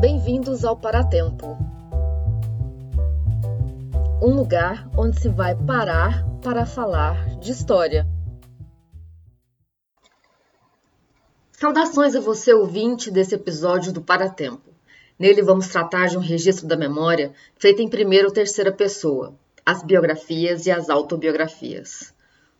Bem-vindos 0.00 0.64
ao 0.64 0.76
Paratempo 0.76 1.58
um 4.22 4.34
lugar 4.34 4.88
onde 4.96 5.20
se 5.20 5.28
vai 5.28 5.56
parar 5.56 6.24
para 6.40 6.64
falar 6.64 7.36
de 7.38 7.50
história. 7.50 8.06
Saudações 11.50 12.14
a 12.14 12.20
você, 12.20 12.52
ouvinte 12.52 13.10
desse 13.10 13.34
episódio 13.34 13.92
do 13.92 14.00
Paratempo. 14.00 14.70
Nele 15.18 15.42
vamos 15.42 15.66
tratar 15.66 16.06
de 16.06 16.16
um 16.16 16.20
registro 16.20 16.68
da 16.68 16.76
memória 16.76 17.32
feito 17.56 17.82
em 17.82 17.88
primeira 17.88 18.28
ou 18.28 18.32
terceira 18.32 18.70
pessoa, 18.70 19.34
as 19.66 19.82
biografias 19.82 20.66
e 20.66 20.70
as 20.70 20.88
autobiografias. 20.88 22.14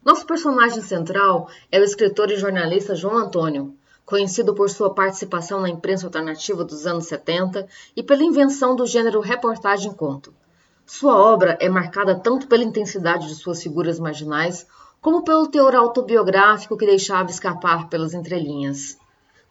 Nosso 0.05 0.27
personagem 0.27 0.83
central 0.83 1.49
é 1.71 1.79
o 1.79 1.85
escritor 1.85 2.33
e 2.33 2.37
jornalista 2.37 2.97
João 2.97 3.17
Antônio, 3.17 3.78
conhecido 4.09 4.55
por 4.55 4.71
sua 4.71 4.95
participação 4.95 5.61
na 5.61 5.69
imprensa 5.69 6.07
alternativa 6.07 6.65
dos 6.65 6.87
anos 6.87 7.05
70 7.09 7.69
e 7.95 8.03
pela 8.03 8.25
invenção 8.25 8.75
do 8.75 8.87
gênero 8.87 9.21
reportagem-conto. 9.21 10.33
Sua 10.87 11.15
obra 11.15 11.59
é 11.61 11.69
marcada 11.69 12.19
tanto 12.19 12.49
pela 12.49 12.65
intensidade 12.65 13.29
de 13.29 13.35
suas 13.35 13.63
figuras 13.63 14.01
marginais, 14.01 14.67
como 14.99 15.23
pelo 15.23 15.49
teor 15.49 15.75
autobiográfico 15.75 16.75
que 16.79 16.87
deixava 16.87 17.31
escapar 17.31 17.91
pelas 17.91 18.15
entrelinhas. 18.15 18.97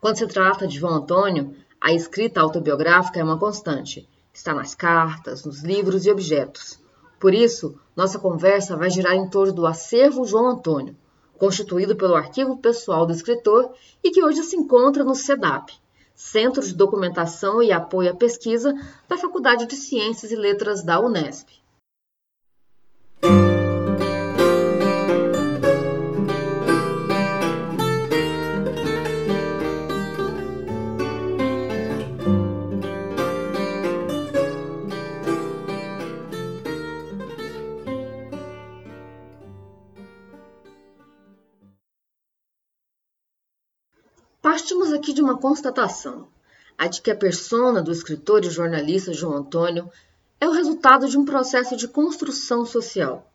Quando 0.01 0.17
se 0.17 0.25
trata 0.25 0.65
de 0.65 0.79
João 0.79 0.95
Antônio, 0.95 1.55
a 1.79 1.93
escrita 1.93 2.41
autobiográfica 2.41 3.19
é 3.19 3.23
uma 3.23 3.37
constante. 3.37 4.09
Está 4.33 4.55
nas 4.55 4.73
cartas, 4.73 5.45
nos 5.45 5.61
livros 5.61 6.07
e 6.07 6.09
objetos. 6.09 6.79
Por 7.19 7.31
isso, 7.31 7.79
nossa 7.95 8.17
conversa 8.17 8.75
vai 8.75 8.89
girar 8.89 9.13
em 9.13 9.29
torno 9.29 9.53
do 9.53 9.67
acervo 9.67 10.25
João 10.25 10.47
Antônio, 10.47 10.95
constituído 11.37 11.95
pelo 11.95 12.15
arquivo 12.15 12.57
pessoal 12.57 13.05
do 13.05 13.13
escritor 13.13 13.73
e 14.03 14.11
que 14.11 14.23
hoje 14.23 14.43
se 14.43 14.55
encontra 14.55 15.03
no 15.03 15.15
SEDAP, 15.15 15.71
Centro 16.15 16.65
de 16.65 16.73
Documentação 16.73 17.61
e 17.61 17.71
Apoio 17.71 18.11
à 18.11 18.15
Pesquisa 18.15 18.73
da 19.07 19.17
Faculdade 19.17 19.65
de 19.65 19.75
Ciências 19.75 20.31
e 20.31 20.35
Letras 20.35 20.83
da 20.83 20.99
Unesp. 20.99 21.47
Constatação, 45.47 46.27
a 46.77 46.87
de 46.87 47.01
que 47.01 47.09
a 47.09 47.15
persona 47.15 47.81
do 47.81 47.89
escritor 47.89 48.43
e 48.43 48.49
jornalista 48.49 49.13
João 49.13 49.37
Antônio 49.37 49.89
é 50.41 50.45
o 50.45 50.51
resultado 50.51 51.07
de 51.07 51.17
um 51.17 51.23
processo 51.23 51.77
de 51.77 51.87
construção 51.87 52.65
social. 52.65 53.31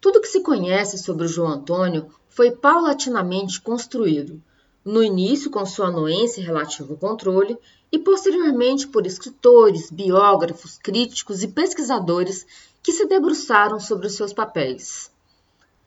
Tudo 0.00 0.20
que 0.20 0.28
se 0.28 0.40
conhece 0.40 0.96
sobre 0.96 1.24
o 1.24 1.28
João 1.28 1.48
Antônio 1.48 2.14
foi 2.28 2.52
paulatinamente 2.52 3.60
construído, 3.60 4.40
no 4.84 5.02
início 5.02 5.50
com 5.50 5.66
sua 5.66 5.88
anuência 5.88 6.40
e 6.40 6.44
relativo 6.44 6.96
controle, 6.96 7.58
e 7.90 7.98
posteriormente 7.98 8.86
por 8.86 9.04
escritores, 9.04 9.90
biógrafos, 9.90 10.78
críticos 10.78 11.42
e 11.42 11.48
pesquisadores 11.48 12.46
que 12.84 12.92
se 12.92 13.04
debruçaram 13.04 13.80
sobre 13.80 14.06
os 14.06 14.14
seus 14.14 14.32
papéis. 14.32 15.10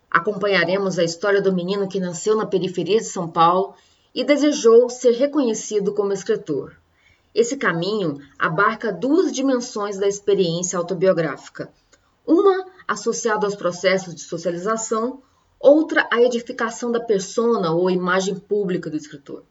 Acompanharemos 0.10 1.00
a 1.00 1.04
história 1.06 1.42
do 1.42 1.54
menino 1.54 1.88
que 1.88 1.98
nasceu 1.98 2.36
na 2.36 2.46
periferia 2.46 2.98
de 2.98 3.06
São 3.06 3.30
Paulo 3.30 3.74
e 4.14 4.24
desejou 4.24 4.90
ser 4.90 5.12
reconhecido 5.12 5.94
como 5.94 6.14
escritor. 6.14 6.76
Esse 7.34 7.56
caminho 7.56 8.20
abarca 8.38 8.92
duas 8.92 9.32
dimensões 9.32 9.98
da 9.98 10.08
experiência 10.08 10.78
autobiográfica. 10.78 11.72
Uma 12.26 12.66
associada 12.88 13.46
aos 13.46 13.56
processos 13.56 14.14
de 14.14 14.22
socialização, 14.22 15.22
outra 15.60 16.08
à 16.12 16.22
edificação 16.22 16.92
da 16.92 17.00
persona 17.00 17.72
ou 17.72 17.90
imagem 17.90 18.36
pública 18.36 18.90
do 18.90 18.98
escritor. 18.98 19.44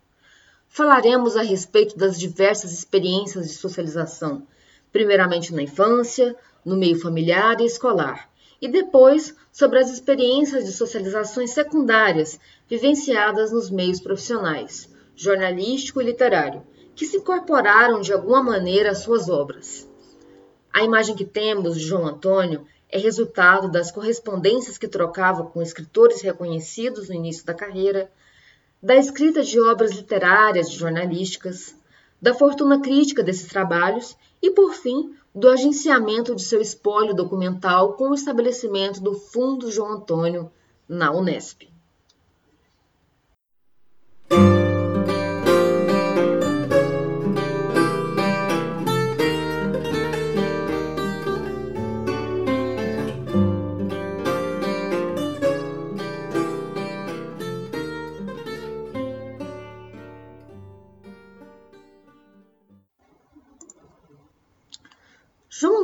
Falaremos 0.68 1.36
a 1.36 1.42
respeito 1.42 1.96
das 1.96 2.18
diversas 2.18 2.72
experiências 2.72 3.48
de 3.48 3.54
socialização, 3.54 4.46
primeiramente 4.92 5.54
na 5.54 5.62
infância, 5.62 6.36
no 6.64 6.76
meio 6.76 7.00
familiar 7.00 7.60
e 7.60 7.64
escolar, 7.64 8.29
e 8.60 8.68
depois 8.68 9.34
sobre 9.52 9.78
as 9.78 9.90
experiências 9.90 10.64
de 10.64 10.72
socializações 10.72 11.50
secundárias 11.50 12.38
vivenciadas 12.68 13.50
nos 13.52 13.70
meios 13.70 14.00
profissionais, 14.00 14.88
jornalístico 15.16 16.00
e 16.00 16.04
literário, 16.04 16.62
que 16.94 17.06
se 17.06 17.16
incorporaram 17.16 18.00
de 18.00 18.12
alguma 18.12 18.42
maneira 18.42 18.90
às 18.90 18.98
suas 18.98 19.28
obras. 19.28 19.88
A 20.72 20.84
imagem 20.84 21.16
que 21.16 21.24
temos 21.24 21.78
de 21.78 21.84
João 21.84 22.06
Antônio 22.06 22.66
é 22.88 22.98
resultado 22.98 23.70
das 23.70 23.90
correspondências 23.90 24.76
que 24.76 24.88
trocava 24.88 25.44
com 25.44 25.62
escritores 25.62 26.20
reconhecidos 26.20 27.08
no 27.08 27.14
início 27.14 27.46
da 27.46 27.54
carreira, 27.54 28.10
da 28.82 28.96
escrita 28.96 29.42
de 29.42 29.60
obras 29.60 29.92
literárias 29.92 30.68
e 30.68 30.72
jornalísticas, 30.72 31.74
da 32.20 32.34
fortuna 32.34 32.80
crítica 32.80 33.22
desses 33.22 33.46
trabalhos 33.46 34.16
e, 34.42 34.50
por 34.50 34.74
fim, 34.74 35.14
do 35.34 35.48
agenciamento 35.48 36.34
de 36.34 36.42
seu 36.42 36.60
espólio 36.60 37.14
documental 37.14 37.94
com 37.94 38.10
o 38.10 38.14
estabelecimento 38.14 39.00
do 39.00 39.14
Fundo 39.14 39.70
João 39.70 39.92
Antônio 39.92 40.50
na 40.88 41.12
Unesp. 41.12 41.69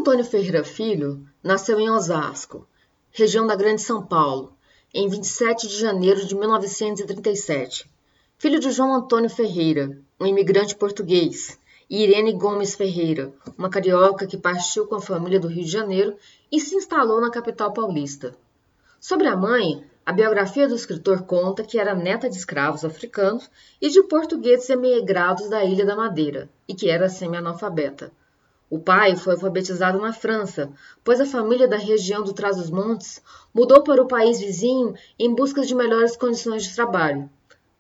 Antônio 0.07 0.25
Ferreira 0.25 0.63
Filho 0.63 1.27
nasceu 1.43 1.81
em 1.81 1.91
Osasco, 1.91 2.65
região 3.11 3.45
da 3.45 3.57
Grande 3.57 3.83
São 3.83 4.07
Paulo, 4.07 4.57
em 4.95 5.09
27 5.09 5.67
de 5.67 5.77
janeiro 5.77 6.25
de 6.25 6.33
1937. 6.37 7.91
Filho 8.39 8.61
de 8.61 8.71
João 8.71 8.95
Antônio 8.95 9.29
Ferreira, 9.29 10.01
um 10.21 10.25
imigrante 10.25 10.77
português, 10.77 11.59
e 11.91 12.05
Irene 12.05 12.35
Gomes 12.35 12.77
Ferreira, 12.77 13.35
uma 13.59 13.69
carioca 13.69 14.29
que 14.29 14.39
partiu 14.39 14.87
com 14.87 14.95
a 14.95 15.01
família 15.01 15.41
do 15.41 15.49
Rio 15.49 15.65
de 15.65 15.73
Janeiro 15.73 16.17
e 16.53 16.61
se 16.61 16.77
instalou 16.77 17.21
na 17.21 17.29
capital 17.29 17.73
paulista. 17.73 18.33
Sobre 19.01 19.27
a 19.27 19.37
mãe, 19.37 19.85
a 20.07 20.13
biografia 20.13 20.69
do 20.69 20.77
escritor 20.77 21.25
conta 21.25 21.65
que 21.65 21.81
era 21.81 21.97
neta 21.97 22.31
de 22.31 22.37
escravos 22.37 22.85
africanos 22.85 23.51
e 23.81 23.89
de 23.89 24.05
portugueses 24.05 24.71
emigrados 24.71 25.51
da 25.51 25.65
Ilha 25.65 25.85
da 25.85 25.97
Madeira, 25.97 26.49
e 26.69 26.77
que 26.77 26.89
era 26.89 27.09
semi-analfabeta. 27.09 28.13
O 28.69 28.81
pai 28.81 29.15
foi 29.15 29.35
alfabetizado 29.35 30.01
na 30.01 30.13
França, 30.13 30.73
pois 31.05 31.21
a 31.21 31.27
família 31.27 31.69
da 31.69 31.77
região 31.77 32.25
do 32.25 32.33
Trás-os-Montes 32.33 33.23
mudou 33.55 33.85
para 33.85 34.03
o 34.03 34.09
país 34.09 34.41
vizinho 34.41 34.93
em 35.17 35.33
busca 35.33 35.63
de 35.63 35.73
melhores 35.73 36.17
condições 36.17 36.65
de 36.65 36.75
trabalho. 36.75 37.31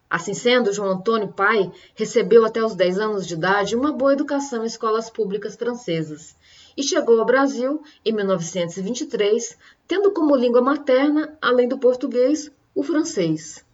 Assim 0.08 0.32
sendo, 0.32 0.72
João 0.72 0.90
Antônio, 0.90 1.32
pai, 1.32 1.72
recebeu 1.96 2.44
até 2.44 2.64
os 2.64 2.76
10 2.76 3.00
anos 3.00 3.26
de 3.26 3.34
idade 3.34 3.74
uma 3.74 3.92
boa 3.92 4.12
educação 4.12 4.62
em 4.62 4.66
escolas 4.66 5.10
públicas 5.10 5.56
francesas 5.56 6.36
e 6.76 6.84
chegou 6.84 7.18
ao 7.18 7.26
Brasil 7.26 7.82
em 8.04 8.12
1923, 8.12 9.58
tendo 9.88 10.12
como 10.12 10.36
língua 10.36 10.62
materna, 10.62 11.36
além 11.42 11.66
do 11.66 11.78
português, 11.78 12.52
o 12.72 12.84
francês. 12.84 13.64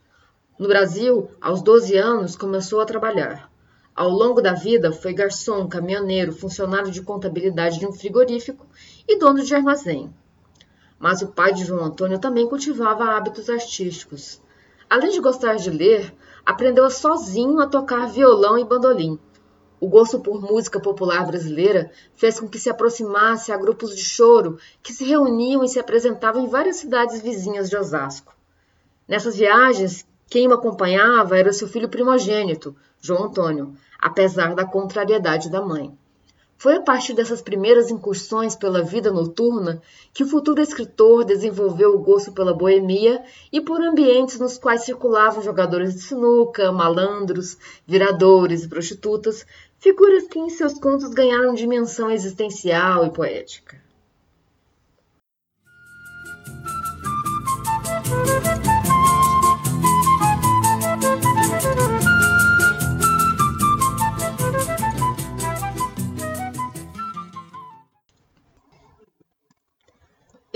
No 0.59 0.67
Brasil, 0.67 1.31
aos 1.39 1.61
12 1.61 1.95
anos, 1.99 2.37
começou 2.37 2.81
a 2.81 2.87
trabalhar. 2.87 3.52
Ao 3.95 4.09
longo 4.09 4.41
da 4.41 4.55
vida, 4.55 4.91
foi 4.91 5.13
garçom, 5.13 5.69
caminhoneiro, 5.69 6.33
funcionário 6.33 6.91
de 6.91 7.03
contabilidade 7.03 7.79
de 7.79 7.87
um 7.87 7.93
frigorífico 7.93 8.67
e 9.07 9.19
dono 9.19 9.45
de 9.45 9.55
armazém. 9.55 10.13
Mas 10.99 11.21
o 11.21 11.29
pai 11.29 11.53
de 11.53 11.65
João 11.65 11.85
Antônio 11.85 12.19
também 12.19 12.49
cultivava 12.49 13.05
hábitos 13.05 13.51
artísticos. 13.51 14.41
Além 14.89 15.11
de 15.11 15.21
gostar 15.21 15.57
de 15.57 15.69
ler, 15.69 16.15
aprendeu 16.45 16.89
sozinho 16.91 17.61
a 17.61 17.67
tocar 17.67 18.09
violão 18.09 18.59
e 18.59 18.65
bandolim. 18.65 19.19
O 19.79 19.89
gosto 19.89 20.21
por 20.21 20.41
música 20.41 20.81
popular 20.81 21.27
brasileira 21.27 21.91
fez 22.15 22.41
com 22.41 22.49
que 22.49 22.59
se 22.59 22.71
aproximasse 22.71 23.53
a 23.53 23.57
grupos 23.59 23.95
de 23.95 24.03
choro 24.03 24.59
que 24.83 24.93
se 24.93 25.05
reuniam 25.05 25.65
e 25.65 25.69
se 25.69 25.79
apresentavam 25.79 26.45
em 26.45 26.49
várias 26.49 26.77
cidades 26.77 27.21
vizinhas 27.21 27.69
de 27.69 27.77
Osasco. 27.77 28.35
Nessas 29.07 29.37
viagens, 29.37 30.07
quem 30.31 30.49
o 30.49 30.55
acompanhava 30.55 31.37
era 31.37 31.53
seu 31.53 31.69
filho 31.69 31.89
primogênito, 31.89 32.75
João 33.05 33.25
Antônio, 33.25 33.75
apesar 34.01 34.55
da 34.55 34.65
contrariedade 34.65 35.51
da 35.51 35.61
mãe. 35.61 35.93
Foi 36.57 36.77
a 36.77 36.81
partir 36.81 37.15
dessas 37.15 37.43
primeiras 37.43 37.91
incursões 37.91 38.55
pela 38.55 38.85
vida 38.85 39.11
noturna 39.11 39.83
que 40.15 40.23
o 40.23 40.29
futuro 40.29 40.63
escritor 40.63 41.25
desenvolveu 41.25 41.97
o 41.97 41.99
gosto 41.99 42.31
pela 42.31 42.55
boemia 42.55 43.21
e 43.51 43.61
por 43.61 43.83
ambientes 43.83 44.39
nos 44.39 44.57
quais 44.57 44.85
circulavam 44.85 45.43
jogadores 45.43 45.95
de 45.95 46.01
sinuca, 46.03 46.71
malandros, 46.71 47.59
viradores 47.85 48.63
e 48.63 48.69
prostitutas, 48.69 49.45
figuras 49.81 50.29
que 50.29 50.39
em 50.39 50.49
seus 50.49 50.75
contos 50.75 51.11
ganharam 51.11 51.55
dimensão 51.55 52.09
existencial 52.09 53.05
e 53.05 53.11
poética. 53.11 53.83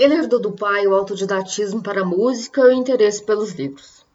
Ele 0.07 0.19
herdou 0.19 0.39
do 0.39 0.53
pai 0.53 0.87
o 0.87 0.95
autodidatismo 0.95 1.83
para 1.83 1.99
a 1.99 2.05
música 2.05 2.61
e 2.61 2.69
o 2.69 2.71
interesse 2.71 3.21
pelos 3.21 3.51
livros. 3.51 4.05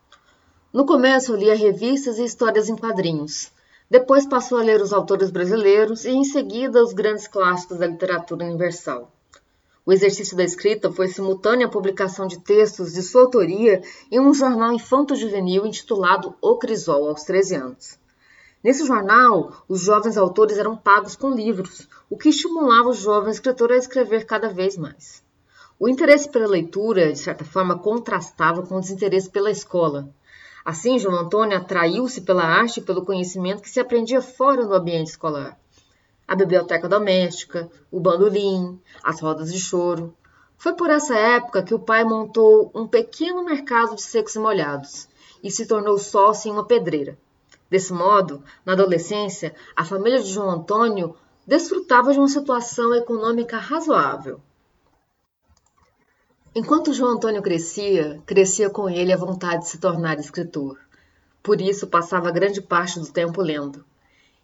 No 0.72 0.86
começo, 0.86 1.36
lia 1.36 1.54
revistas 1.54 2.18
e 2.18 2.24
histórias 2.24 2.70
em 2.70 2.74
quadrinhos. 2.74 3.52
Depois 3.90 4.26
passou 4.26 4.56
a 4.56 4.62
ler 4.62 4.80
os 4.80 4.90
autores 4.90 5.30
brasileiros 5.30 6.06
e, 6.06 6.10
em 6.12 6.24
seguida, 6.24 6.82
os 6.82 6.94
grandes 6.94 7.28
clássicos 7.28 7.76
da 7.76 7.86
literatura 7.86 8.46
universal. 8.46 9.12
O 9.84 9.92
exercício 9.92 10.34
da 10.34 10.42
escrita 10.42 10.90
foi 10.90 11.08
simultâneo 11.08 11.66
à 11.66 11.70
publicação 11.70 12.26
de 12.26 12.40
textos 12.40 12.94
de 12.94 13.02
sua 13.02 13.24
autoria 13.24 13.82
em 14.10 14.18
um 14.18 14.32
jornal 14.32 14.72
infanto-juvenil 14.72 15.66
intitulado 15.66 16.34
O 16.40 16.56
Crisol, 16.56 17.06
aos 17.06 17.24
13 17.24 17.54
anos. 17.56 17.98
Nesse 18.64 18.86
jornal, 18.86 19.62
os 19.68 19.82
jovens 19.82 20.16
autores 20.16 20.56
eram 20.56 20.74
pagos 20.74 21.14
com 21.14 21.34
livros, 21.34 21.86
o 22.08 22.16
que 22.16 22.30
estimulava 22.30 22.88
o 22.88 22.94
jovem 22.94 23.30
escritor 23.30 23.70
a 23.70 23.76
escrever 23.76 24.24
cada 24.24 24.48
vez 24.48 24.74
mais. 24.78 25.22
O 25.82 25.88
interesse 25.88 26.28
pela 26.28 26.46
leitura, 26.46 27.12
de 27.12 27.18
certa 27.18 27.44
forma, 27.44 27.76
contrastava 27.76 28.62
com 28.62 28.76
o 28.76 28.80
desinteresse 28.80 29.28
pela 29.28 29.50
escola. 29.50 30.08
Assim, 30.64 30.96
João 30.96 31.16
Antônio 31.16 31.58
atraiu-se 31.58 32.20
pela 32.20 32.44
arte 32.44 32.78
e 32.78 32.82
pelo 32.84 33.04
conhecimento 33.04 33.62
que 33.62 33.68
se 33.68 33.80
aprendia 33.80 34.22
fora 34.22 34.64
do 34.64 34.74
ambiente 34.74 35.08
escolar. 35.08 35.58
A 36.28 36.36
biblioteca 36.36 36.88
doméstica, 36.88 37.68
o 37.90 37.98
bandolim, 37.98 38.80
as 39.02 39.20
rodas 39.20 39.52
de 39.52 39.58
choro. 39.58 40.14
Foi 40.56 40.72
por 40.72 40.88
essa 40.88 41.16
época 41.16 41.64
que 41.64 41.74
o 41.74 41.80
pai 41.80 42.04
montou 42.04 42.70
um 42.72 42.86
pequeno 42.86 43.44
mercado 43.44 43.96
de 43.96 44.02
secos 44.02 44.36
e 44.36 44.38
molhados 44.38 45.08
e 45.42 45.50
se 45.50 45.66
tornou 45.66 45.98
sócio 45.98 46.48
em 46.48 46.52
uma 46.52 46.64
pedreira. 46.64 47.18
Desse 47.68 47.92
modo, 47.92 48.40
na 48.64 48.74
adolescência, 48.74 49.52
a 49.74 49.84
família 49.84 50.22
de 50.22 50.30
João 50.30 50.48
Antônio 50.48 51.16
desfrutava 51.44 52.12
de 52.12 52.20
uma 52.20 52.28
situação 52.28 52.94
econômica 52.94 53.58
razoável. 53.58 54.40
Enquanto 56.54 56.92
João 56.92 57.12
Antônio 57.12 57.40
crescia, 57.40 58.20
crescia 58.26 58.68
com 58.68 58.86
ele 58.86 59.10
a 59.10 59.16
vontade 59.16 59.62
de 59.62 59.70
se 59.70 59.78
tornar 59.78 60.18
escritor. 60.18 60.78
Por 61.42 61.62
isso, 61.62 61.86
passava 61.86 62.30
grande 62.30 62.60
parte 62.60 63.00
do 63.00 63.10
tempo 63.10 63.40
lendo. 63.40 63.82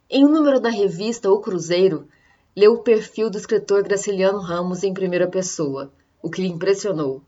Em 0.08 0.24
um 0.24 0.30
número 0.30 0.58
da 0.58 0.70
revista 0.70 1.30
O 1.30 1.38
Cruzeiro, 1.38 2.08
leu 2.56 2.72
o 2.72 2.82
perfil 2.82 3.28
do 3.28 3.36
escritor 3.36 3.82
Graciliano 3.82 4.40
Ramos 4.40 4.82
em 4.82 4.94
primeira 4.94 5.28
pessoa, 5.28 5.92
o 6.22 6.30
que 6.30 6.40
lhe 6.40 6.48
impressionou. 6.48 7.20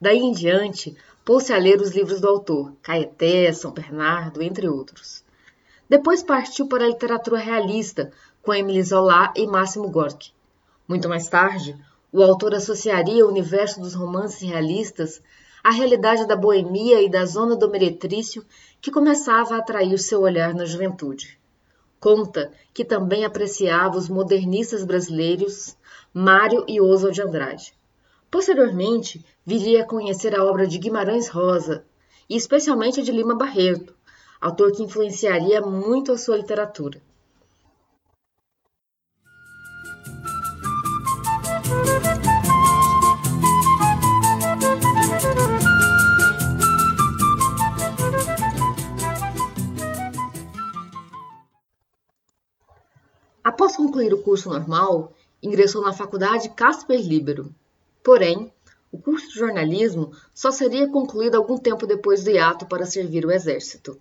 Daí 0.00 0.18
em 0.18 0.32
diante, 0.32 0.96
pôs-se 1.24 1.52
a 1.52 1.58
ler 1.58 1.80
os 1.80 1.94
livros 1.94 2.20
do 2.20 2.26
autor, 2.26 2.72
Caeté, 2.82 3.52
São 3.52 3.70
Bernardo, 3.70 4.42
entre 4.42 4.68
outros. 4.68 5.22
Depois 5.88 6.24
partiu 6.24 6.66
para 6.66 6.84
a 6.84 6.88
literatura 6.88 7.38
realista, 7.38 8.10
com 8.42 8.52
Emile 8.52 8.82
Zola 8.82 9.32
e 9.36 9.46
Máximo 9.46 9.88
Gorki. 9.88 10.32
Muito 10.88 11.08
mais 11.08 11.28
tarde, 11.28 11.78
o 12.12 12.22
autor 12.22 12.54
associaria 12.54 13.24
o 13.24 13.28
universo 13.28 13.80
dos 13.80 13.94
romances 13.94 14.40
realistas 14.40 15.20
à 15.62 15.70
realidade 15.70 16.26
da 16.26 16.36
boemia 16.36 17.02
e 17.02 17.10
da 17.10 17.26
zona 17.26 17.56
do 17.56 17.68
meretrício 17.68 18.44
que 18.80 18.90
começava 18.90 19.54
a 19.54 19.58
atrair 19.58 19.98
seu 19.98 20.20
olhar 20.20 20.54
na 20.54 20.64
juventude. 20.64 21.38
Conta 21.98 22.52
que 22.72 22.84
também 22.84 23.24
apreciava 23.24 23.96
os 23.96 24.08
modernistas 24.08 24.84
brasileiros 24.84 25.76
Mário 26.14 26.64
e 26.68 26.80
Oswald 26.80 27.14
de 27.14 27.22
Andrade. 27.22 27.74
Posteriormente, 28.30 29.24
viria 29.44 29.82
a 29.82 29.86
conhecer 29.86 30.34
a 30.34 30.44
obra 30.44 30.66
de 30.66 30.78
Guimarães 30.78 31.28
Rosa, 31.28 31.84
e 32.28 32.36
especialmente 32.36 33.00
a 33.00 33.02
de 33.02 33.12
Lima 33.12 33.34
Barreto, 33.34 33.94
autor 34.40 34.72
que 34.72 34.82
influenciaria 34.82 35.60
muito 35.60 36.12
a 36.12 36.18
sua 36.18 36.36
literatura. 36.36 37.00
Concluir 53.96 54.12
o 54.12 54.22
curso 54.22 54.50
normal, 54.50 55.14
ingressou 55.42 55.80
na 55.80 55.90
faculdade 55.90 56.50
Casper 56.50 57.00
Libero. 57.00 57.50
Porém, 58.04 58.52
o 58.92 58.98
curso 58.98 59.28
de 59.28 59.38
jornalismo 59.38 60.12
só 60.34 60.50
seria 60.50 60.86
concluído 60.86 61.34
algum 61.34 61.56
tempo 61.56 61.86
depois 61.86 62.22
do 62.22 62.30
hiato 62.30 62.66
para 62.66 62.84
servir 62.84 63.24
o 63.24 63.32
exército. 63.32 63.98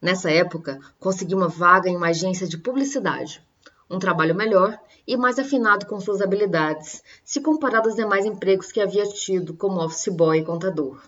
Nessa 0.00 0.28
época, 0.28 0.80
conseguiu 0.98 1.38
uma 1.38 1.46
vaga 1.46 1.88
em 1.88 1.96
uma 1.96 2.08
agência 2.08 2.48
de 2.48 2.58
publicidade, 2.58 3.40
um 3.88 4.00
trabalho 4.00 4.34
melhor 4.34 4.76
e 5.06 5.16
mais 5.16 5.38
afinado 5.38 5.86
com 5.86 6.00
suas 6.00 6.20
habilidades, 6.20 7.00
se 7.24 7.40
comparado 7.40 7.88
aos 7.88 7.94
demais 7.94 8.26
empregos 8.26 8.72
que 8.72 8.80
havia 8.80 9.06
tido 9.06 9.54
como 9.54 9.80
office 9.80 10.08
boy 10.08 10.40
e 10.40 10.44
contador. 10.44 11.00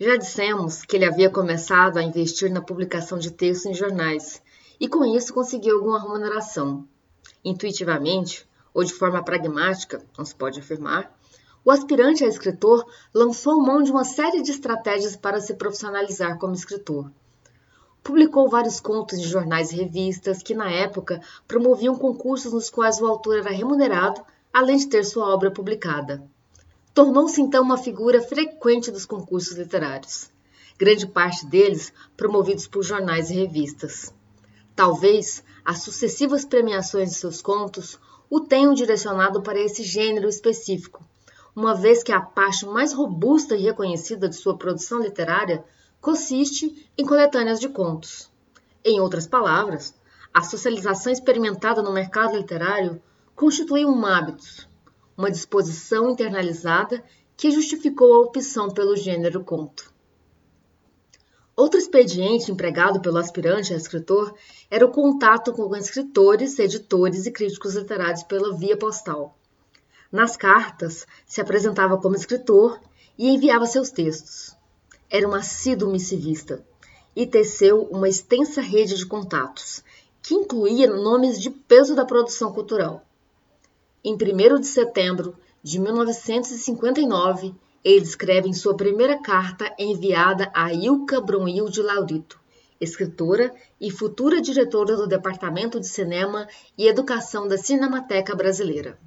Já 0.00 0.16
dissemos 0.16 0.82
que 0.82 0.96
ele 0.96 1.04
havia 1.04 1.30
começado 1.30 1.98
a 1.98 2.02
investir 2.02 2.50
na 2.50 2.60
publicação 2.60 3.16
de 3.16 3.30
textos 3.30 3.66
em 3.66 3.74
jornais 3.74 4.42
e 4.80 4.88
com 4.88 5.04
isso 5.04 5.34
conseguiu 5.34 5.76
alguma 5.76 6.00
remuneração. 6.00 6.88
Intuitivamente, 7.44 8.48
ou 8.72 8.82
de 8.82 8.94
forma 8.94 9.22
pragmática, 9.22 10.02
não 10.16 10.24
se 10.24 10.34
pode 10.34 10.58
afirmar, 10.58 11.14
o 11.62 11.70
aspirante 11.70 12.24
a 12.24 12.28
escritor 12.28 12.86
lançou 13.12 13.60
mão 13.60 13.82
de 13.82 13.90
uma 13.90 14.04
série 14.04 14.40
de 14.40 14.50
estratégias 14.50 15.14
para 15.14 15.40
se 15.40 15.52
profissionalizar 15.54 16.38
como 16.38 16.54
escritor. 16.54 17.12
Publicou 18.02 18.48
vários 18.48 18.80
contos 18.80 19.20
de 19.20 19.28
jornais 19.28 19.70
e 19.70 19.76
revistas 19.76 20.42
que, 20.42 20.54
na 20.54 20.70
época, 20.70 21.20
promoviam 21.46 21.94
concursos 21.94 22.50
nos 22.54 22.70
quais 22.70 22.98
o 22.98 23.06
autor 23.06 23.40
era 23.40 23.50
remunerado, 23.50 24.22
além 24.50 24.78
de 24.78 24.88
ter 24.88 25.04
sua 25.04 25.28
obra 25.28 25.50
publicada. 25.50 26.24
Tornou-se 26.94 27.40
então 27.42 27.62
uma 27.62 27.76
figura 27.76 28.22
frequente 28.22 28.90
dos 28.90 29.04
concursos 29.04 29.58
literários, 29.58 30.30
grande 30.78 31.06
parte 31.06 31.44
deles 31.44 31.92
promovidos 32.16 32.66
por 32.66 32.82
jornais 32.82 33.30
e 33.30 33.34
revistas. 33.34 34.12
Talvez 34.74 35.42
as 35.64 35.82
sucessivas 35.82 36.44
premiações 36.44 37.10
de 37.10 37.16
seus 37.16 37.42
contos 37.42 37.98
o 38.30 38.40
tenham 38.40 38.72
direcionado 38.72 39.42
para 39.42 39.60
esse 39.60 39.82
gênero 39.82 40.28
específico, 40.28 41.04
uma 41.54 41.74
vez 41.74 42.02
que 42.02 42.12
a 42.12 42.20
parte 42.20 42.64
mais 42.64 42.92
robusta 42.92 43.56
e 43.56 43.62
reconhecida 43.62 44.28
de 44.28 44.36
sua 44.36 44.56
produção 44.56 45.00
literária 45.00 45.64
consiste 46.00 46.88
em 46.96 47.04
coletâneas 47.04 47.58
de 47.58 47.68
contos. 47.68 48.30
Em 48.84 49.00
outras 49.00 49.26
palavras, 49.26 49.94
a 50.32 50.42
socialização 50.42 51.12
experimentada 51.12 51.82
no 51.82 51.92
mercado 51.92 52.36
literário 52.36 53.02
constitui 53.34 53.84
um 53.84 54.06
hábito, 54.06 54.68
uma 55.16 55.30
disposição 55.30 56.10
internalizada 56.10 57.04
que 57.36 57.50
justificou 57.50 58.14
a 58.14 58.20
opção 58.20 58.70
pelo 58.70 58.96
gênero 58.96 59.42
conto. 59.44 59.92
Outro 61.60 61.78
expediente 61.78 62.50
empregado 62.50 63.00
pelo 63.00 63.18
aspirante 63.18 63.74
a 63.74 63.76
escritor 63.76 64.34
era 64.70 64.86
o 64.86 64.90
contato 64.90 65.52
com 65.52 65.76
escritores, 65.76 66.58
editores 66.58 67.26
e 67.26 67.30
críticos 67.30 67.74
literários 67.74 68.22
pela 68.22 68.56
via 68.56 68.76
postal. 68.76 69.36
Nas 70.10 70.36
cartas, 70.36 71.06
se 71.26 71.40
apresentava 71.40 71.98
como 71.98 72.16
escritor 72.16 72.80
e 73.18 73.28
enviava 73.28 73.66
seus 73.66 73.90
textos 73.90 74.58
era 75.10 75.28
um 75.28 75.34
assíduo 75.34 75.90
missivista 75.90 76.64
e 77.16 77.26
teceu 77.26 77.82
uma 77.90 78.08
extensa 78.08 78.60
rede 78.60 78.96
de 78.96 79.04
contatos, 79.04 79.82
que 80.22 80.34
incluía 80.34 80.86
nomes 80.86 81.40
de 81.40 81.50
peso 81.50 81.96
da 81.96 82.04
produção 82.04 82.52
cultural. 82.52 83.04
Em 84.04 84.14
1 84.14 84.60
de 84.60 84.66
setembro 84.66 85.36
de 85.60 85.80
1959, 85.80 87.52
ele 87.84 88.04
escreve 88.04 88.48
em 88.48 88.52
sua 88.52 88.76
primeira 88.76 89.20
carta 89.20 89.74
enviada 89.78 90.50
a 90.54 90.72
Ilka 90.72 91.20
Bronil 91.20 91.68
de 91.68 91.82
Laurito, 91.82 92.38
escritora 92.80 93.54
e 93.80 93.90
futura 93.90 94.40
diretora 94.40 94.96
do 94.96 95.06
Departamento 95.06 95.80
de 95.80 95.88
Cinema 95.88 96.46
e 96.76 96.86
Educação 96.86 97.48
da 97.48 97.56
Cinemateca 97.56 98.34
Brasileira. 98.34 98.98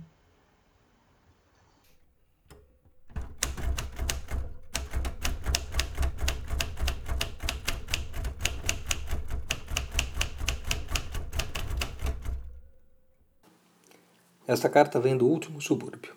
Esta 14.45 14.69
carta 14.69 14.99
vem 14.99 15.15
do 15.15 15.25
último 15.25 15.61
subúrbio, 15.61 16.13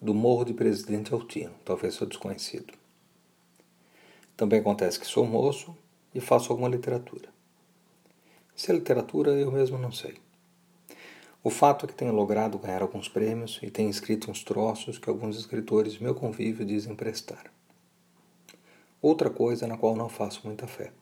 do 0.00 0.14
Morro 0.14 0.46
de 0.46 0.54
Presidente 0.54 1.12
Altino, 1.12 1.52
talvez 1.62 1.94
seu 1.94 2.06
desconhecido. 2.06 2.72
Também 4.34 4.60
acontece 4.60 4.98
que 4.98 5.06
sou 5.06 5.26
moço 5.26 5.76
e 6.14 6.20
faço 6.20 6.50
alguma 6.50 6.70
literatura. 6.70 7.28
Se 8.56 8.70
é 8.70 8.74
literatura, 8.74 9.32
eu 9.32 9.52
mesmo 9.52 9.76
não 9.76 9.92
sei. 9.92 10.16
O 11.44 11.50
fato 11.50 11.84
é 11.84 11.88
que 11.88 11.94
tenho 11.94 12.14
logrado 12.14 12.58
ganhar 12.58 12.80
alguns 12.80 13.08
prêmios 13.10 13.60
e 13.62 13.70
tenho 13.70 13.90
escrito 13.90 14.30
uns 14.30 14.42
troços 14.42 14.96
que 14.96 15.10
alguns 15.10 15.36
escritores 15.38 15.98
meu 15.98 16.14
convívio 16.14 16.64
dizem 16.64 16.94
prestar. 16.94 17.52
Outra 19.02 19.28
coisa 19.28 19.66
na 19.66 19.76
qual 19.76 19.94
não 19.94 20.08
faço 20.08 20.40
muita 20.46 20.66
fé. 20.66 20.92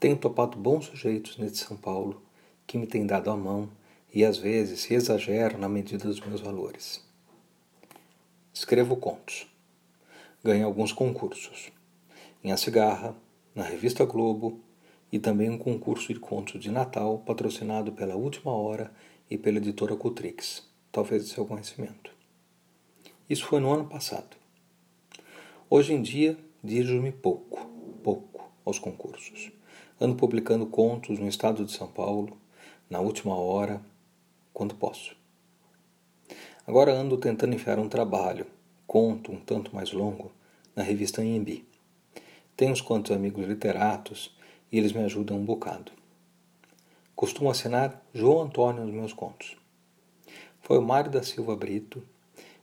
Tenho 0.00 0.16
topado 0.16 0.56
bons 0.56 0.86
sujeitos 0.86 1.36
nesse 1.36 1.56
São 1.56 1.76
Paulo 1.76 2.22
que 2.66 2.78
me 2.78 2.86
têm 2.86 3.06
dado 3.06 3.30
a 3.30 3.36
mão 3.36 3.68
e 4.12 4.24
às 4.24 4.38
vezes 4.38 4.80
se 4.80 4.94
exagero 4.94 5.58
na 5.58 5.68
medida 5.68 6.08
dos 6.08 6.20
meus 6.20 6.40
valores. 6.40 7.03
Escrevo 8.54 8.96
contos. 8.96 9.48
Ganho 10.44 10.64
alguns 10.64 10.92
concursos. 10.92 11.72
Em 12.42 12.52
A 12.52 12.56
Cigarra, 12.56 13.16
na 13.52 13.64
revista 13.64 14.04
Globo 14.04 14.60
e 15.10 15.18
também 15.18 15.50
um 15.50 15.58
concurso 15.58 16.14
de 16.14 16.20
contos 16.20 16.62
de 16.62 16.70
Natal 16.70 17.18
patrocinado 17.26 17.90
pela 17.90 18.14
Última 18.14 18.52
Hora 18.52 18.94
e 19.28 19.36
pela 19.36 19.58
editora 19.58 19.96
Cutrix, 19.96 20.70
talvez 20.92 21.24
de 21.24 21.34
seu 21.34 21.44
conhecimento. 21.44 22.12
Isso 23.28 23.44
foi 23.44 23.58
no 23.58 23.72
ano 23.72 23.86
passado. 23.86 24.36
Hoje 25.68 25.92
em 25.92 26.00
dia, 26.00 26.38
dirijo-me 26.62 27.10
pouco, 27.10 27.68
pouco 28.04 28.52
aos 28.64 28.78
concursos. 28.78 29.50
Ando 30.00 30.14
publicando 30.14 30.64
contos 30.64 31.18
no 31.18 31.26
estado 31.26 31.64
de 31.64 31.72
São 31.72 31.88
Paulo, 31.88 32.38
na 32.88 33.00
última 33.00 33.34
hora, 33.34 33.82
quando 34.52 34.76
posso. 34.76 35.23
Agora 36.66 36.94
ando 36.94 37.18
tentando 37.18 37.54
enfiar 37.54 37.78
um 37.78 37.90
trabalho, 37.90 38.46
conto 38.86 39.30
um 39.30 39.38
tanto 39.38 39.74
mais 39.74 39.92
longo, 39.92 40.32
na 40.74 40.82
revista 40.82 41.20
Anhembi. 41.20 41.62
Tenho 42.56 42.72
uns 42.72 42.80
quantos 42.80 43.12
amigos 43.12 43.46
literatos 43.46 44.34
e 44.72 44.78
eles 44.78 44.92
me 44.92 45.04
ajudam 45.04 45.36
um 45.36 45.44
bocado. 45.44 45.92
Costumo 47.14 47.50
assinar 47.50 48.02
João 48.14 48.42
Antônio 48.42 48.82
nos 48.82 48.94
meus 48.94 49.12
contos. 49.12 49.56
Foi 50.62 50.78
o 50.78 50.82
Mário 50.82 51.10
da 51.10 51.22
Silva 51.22 51.54
Brito 51.54 52.02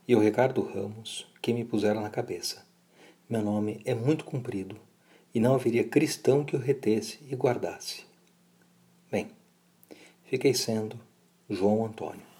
e 0.06 0.16
o 0.16 0.20
Ricardo 0.20 0.62
Ramos 0.62 1.30
que 1.40 1.52
me 1.52 1.64
puseram 1.64 2.00
na 2.00 2.10
cabeça. 2.10 2.66
Meu 3.30 3.40
nome 3.40 3.80
é 3.84 3.94
muito 3.94 4.24
comprido 4.24 4.76
e 5.32 5.38
não 5.38 5.54
haveria 5.54 5.84
cristão 5.84 6.44
que 6.44 6.56
o 6.56 6.58
retesse 6.58 7.20
e 7.30 7.36
guardasse. 7.36 8.04
Bem, 9.10 9.30
fiquei 10.24 10.54
sendo 10.54 10.98
João 11.48 11.86
Antônio. 11.86 12.31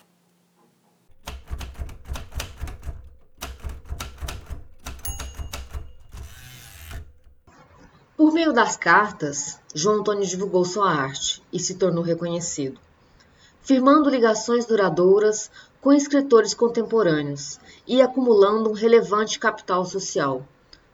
Por 8.22 8.32
meio 8.32 8.52
das 8.52 8.76
cartas, 8.76 9.58
João 9.74 9.96
Antônio 9.96 10.24
divulgou 10.24 10.64
sua 10.64 10.88
arte 10.88 11.42
e 11.52 11.58
se 11.58 11.74
tornou 11.74 12.04
reconhecido, 12.04 12.78
firmando 13.62 14.08
ligações 14.08 14.64
duradouras 14.64 15.50
com 15.80 15.92
escritores 15.92 16.54
contemporâneos 16.54 17.58
e 17.84 18.00
acumulando 18.00 18.70
um 18.70 18.74
relevante 18.74 19.40
capital 19.40 19.84
social. 19.84 20.46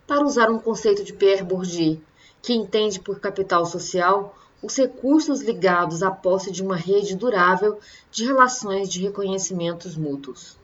Para 0.07 0.25
usar 0.25 0.51
um 0.51 0.59
conceito 0.59 1.05
de 1.05 1.13
Pierre 1.13 1.43
Bourdieu, 1.43 2.01
que 2.41 2.55
entende 2.55 2.99
por 2.99 3.21
capital 3.21 3.67
social 3.67 4.35
os 4.63 4.75
recursos 4.75 5.43
ligados 5.43 6.03
à 6.03 6.11
posse 6.11 6.51
de 6.51 6.63
uma 6.63 6.77
rede 6.77 7.15
durável 7.15 7.79
de 8.11 8.25
relações 8.25 8.89
de 8.89 9.03
reconhecimentos 9.03 9.99
mútuos. 9.99 10.58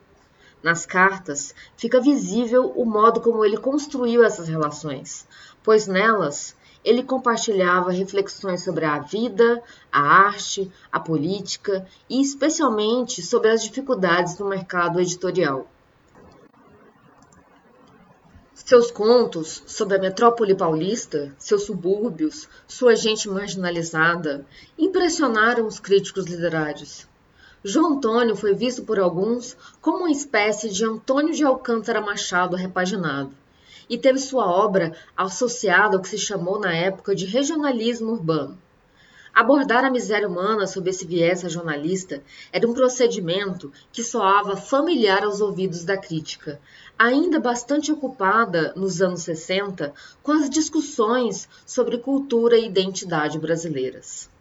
Nas 0.64 0.87
cartas 0.87 1.54
fica 1.76 2.00
visível 2.00 2.73
o 2.75 2.87
modo 2.87 3.21
como 3.21 3.44
ele 3.44 3.59
construiu 3.59 4.25
essas 4.25 4.49
relações, 4.49 5.28
pois 5.62 5.87
nelas 5.87 6.56
ele 6.83 7.02
compartilhava 7.02 7.92
reflexões 7.92 8.64
sobre 8.64 8.87
a 8.87 8.99
vida, 8.99 9.62
a 9.92 10.00
arte, 10.00 10.73
a 10.90 10.99
política 10.99 11.87
e 12.09 12.18
especialmente 12.18 13.21
sobre 13.21 13.50
as 13.50 13.62
dificuldades 13.62 14.37
do 14.37 14.47
mercado 14.47 14.99
editorial. 14.99 15.68
Seus 18.54 18.90
contos 18.90 19.64
sobre 19.66 19.99
a 19.99 20.00
metrópole 20.00 20.54
paulista, 20.54 21.35
seus 21.37 21.64
subúrbios, 21.64 22.49
sua 22.66 22.97
gente 22.97 23.28
marginalizada, 23.28 24.47
impressionaram 24.78 25.66
os 25.66 25.78
críticos 25.78 26.25
literários. 26.25 27.06
João 27.66 27.94
Antônio 27.94 28.37
foi 28.37 28.54
visto 28.54 28.83
por 28.83 28.99
alguns 28.99 29.56
como 29.80 30.00
uma 30.00 30.11
espécie 30.11 30.68
de 30.68 30.85
Antônio 30.85 31.33
de 31.33 31.42
Alcântara 31.44 31.99
Machado 31.99 32.56
repaginado 32.56 33.33
e 33.88 33.97
teve 33.97 34.18
sua 34.18 34.44
obra 34.44 34.94
associada 35.16 35.97
ao 35.97 36.02
que 36.02 36.11
se 36.11 36.18
chamou 36.18 36.61
na 36.61 36.75
época 36.75 37.14
de 37.14 37.25
regionalismo 37.25 38.12
urbano. 38.12 38.59
Abordar 39.33 39.83
a 39.83 39.90
miséria 39.90 40.28
humana 40.28 40.66
sob 40.66 40.90
esse 40.90 41.06
viés 41.06 41.40
jornalista 41.50 42.23
era 42.52 42.68
um 42.68 42.75
procedimento 42.75 43.73
que 43.90 44.04
soava 44.04 44.59
familiar 44.59 45.25
aos 45.25 45.40
ouvidos 45.40 45.85
da 45.85 45.97
crítica, 45.97 46.61
ainda 46.99 47.40
bastante 47.40 47.90
ocupada 47.90 48.75
nos 48.76 49.00
anos 49.00 49.23
60 49.23 49.94
com 50.23 50.33
as 50.33 50.50
discussões 50.50 51.49
sobre 51.64 51.97
cultura 51.97 52.59
e 52.59 52.66
identidade 52.66 53.38
brasileiras. 53.38 54.34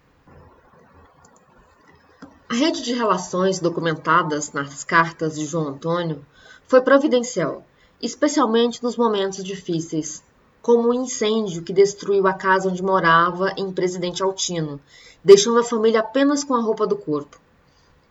A 2.53 2.55
rede 2.55 2.83
de 2.83 2.93
relações 2.93 3.59
documentadas 3.59 4.51
nas 4.51 4.83
cartas 4.83 5.33
de 5.33 5.43
João 5.43 5.69
Antônio 5.69 6.23
foi 6.67 6.81
providencial 6.81 7.65
especialmente 7.99 8.83
nos 8.83 8.95
momentos 8.95 9.43
difíceis, 9.43 10.23
como 10.61 10.89
o 10.89 10.93
incêndio 10.93 11.63
que 11.63 11.73
destruiu 11.73 12.27
a 12.27 12.33
casa 12.33 12.69
onde 12.69 12.83
morava 12.83 13.55
em 13.57 13.71
Presidente 13.71 14.21
Altino, 14.21 14.79
deixando 15.23 15.57
a 15.57 15.63
família 15.63 16.01
apenas 16.01 16.43
com 16.43 16.53
a 16.53 16.61
roupa 16.61 16.85
do 16.85 16.95
corpo. 16.95 17.41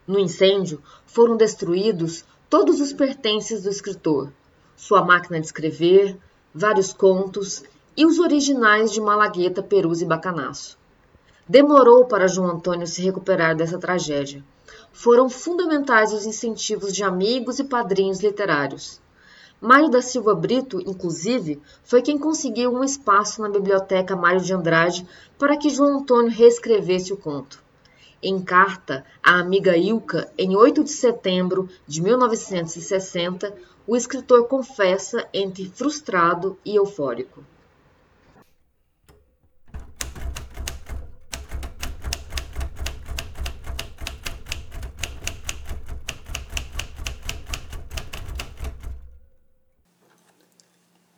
No 0.09 0.19
incêndio 0.19 0.83
foram 1.07 1.37
destruídos 1.37 2.25
todos 2.51 2.81
os 2.81 2.93
pertences 2.93 3.63
do 3.63 3.71
escritor, 3.71 4.33
sua 4.75 5.05
máquina 5.05 5.39
de 5.39 5.47
escrever, 5.47 6.19
vários 6.53 6.93
contos 6.93 7.63
e 7.97 8.05
os 8.05 8.19
originais 8.19 8.91
de 8.91 9.01
Malagueta, 9.01 9.63
Perus 9.63 10.03
e 10.03 10.05
Bacanaço. 10.05 10.82
Demorou 11.49 12.05
para 12.05 12.29
João 12.29 12.53
Antônio 12.53 12.87
se 12.87 13.03
recuperar 13.03 13.57
dessa 13.57 13.77
tragédia. 13.77 14.45
Foram 14.93 15.29
fundamentais 15.29 16.13
os 16.13 16.25
incentivos 16.25 16.93
de 16.93 17.03
amigos 17.03 17.59
e 17.59 17.65
padrinhos 17.65 18.21
literários. 18.21 19.01
Mário 19.61 19.89
da 19.89 20.01
Silva 20.01 20.35
Brito, 20.35 20.81
inclusive, 20.81 21.61
foi 21.85 22.01
quem 22.01 22.17
conseguiu 22.17 22.73
um 22.73 22.85
espaço 22.85 23.43
na 23.43 23.49
Biblioteca 23.49 24.15
Mário 24.15 24.41
de 24.41 24.53
Andrade 24.55 25.07
para 25.37 25.57
que 25.57 25.71
João 25.71 25.99
Antônio 25.99 26.31
reescrevesse 26.31 27.13
o 27.13 27.17
conto. 27.17 27.63
Em 28.23 28.41
carta 28.41 29.05
à 29.21 29.41
amiga 29.41 29.77
Ilka, 29.77 30.31
em 30.39 30.55
8 30.57 30.85
de 30.85 30.91
setembro 30.91 31.69
de 31.89 32.01
1960, 32.01 33.53
o 33.85 33.97
escritor 33.97 34.47
confessa 34.47 35.27
entre 35.35 35.69
frustrado 35.69 36.57
e 36.65 36.77
eufórico. 36.77 37.43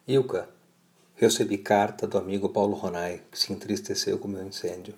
Ilka, 0.06 0.46
recebi 1.16 1.56
carta 1.56 2.06
do 2.06 2.18
amigo 2.18 2.50
Paulo 2.50 2.74
Ronai, 2.74 3.22
que 3.30 3.38
se 3.38 3.54
entristeceu 3.54 4.18
com 4.18 4.28
meu 4.28 4.46
incêndio, 4.46 4.94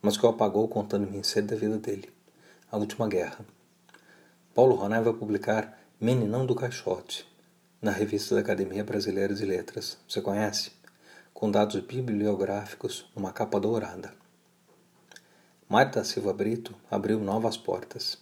mas 0.00 0.16
que 0.16 0.24
o 0.24 0.30
apagou 0.30 0.66
contando-me 0.66 1.22
cedo 1.22 1.48
da 1.48 1.56
vida 1.56 1.76
dele, 1.76 2.10
a 2.72 2.78
última 2.78 3.06
guerra. 3.06 3.44
Paulo 4.54 4.76
Ronai 4.76 5.02
vai 5.02 5.12
publicar 5.12 5.78
Meninão 6.00 6.46
do 6.46 6.54
Caixote, 6.54 7.28
na 7.82 7.90
revista 7.90 8.34
da 8.34 8.40
Academia 8.40 8.82
Brasileira 8.82 9.34
de 9.34 9.44
Letras. 9.44 9.98
Você 10.08 10.22
conhece? 10.22 10.72
Com 11.34 11.50
dados 11.50 11.78
bibliográficos 11.82 13.10
numa 13.14 13.34
capa 13.34 13.60
dourada. 13.60 14.14
Da 15.68 16.02
Silva 16.02 16.32
Brito 16.32 16.74
abriu 16.90 17.20
novas 17.20 17.58
portas. 17.58 18.16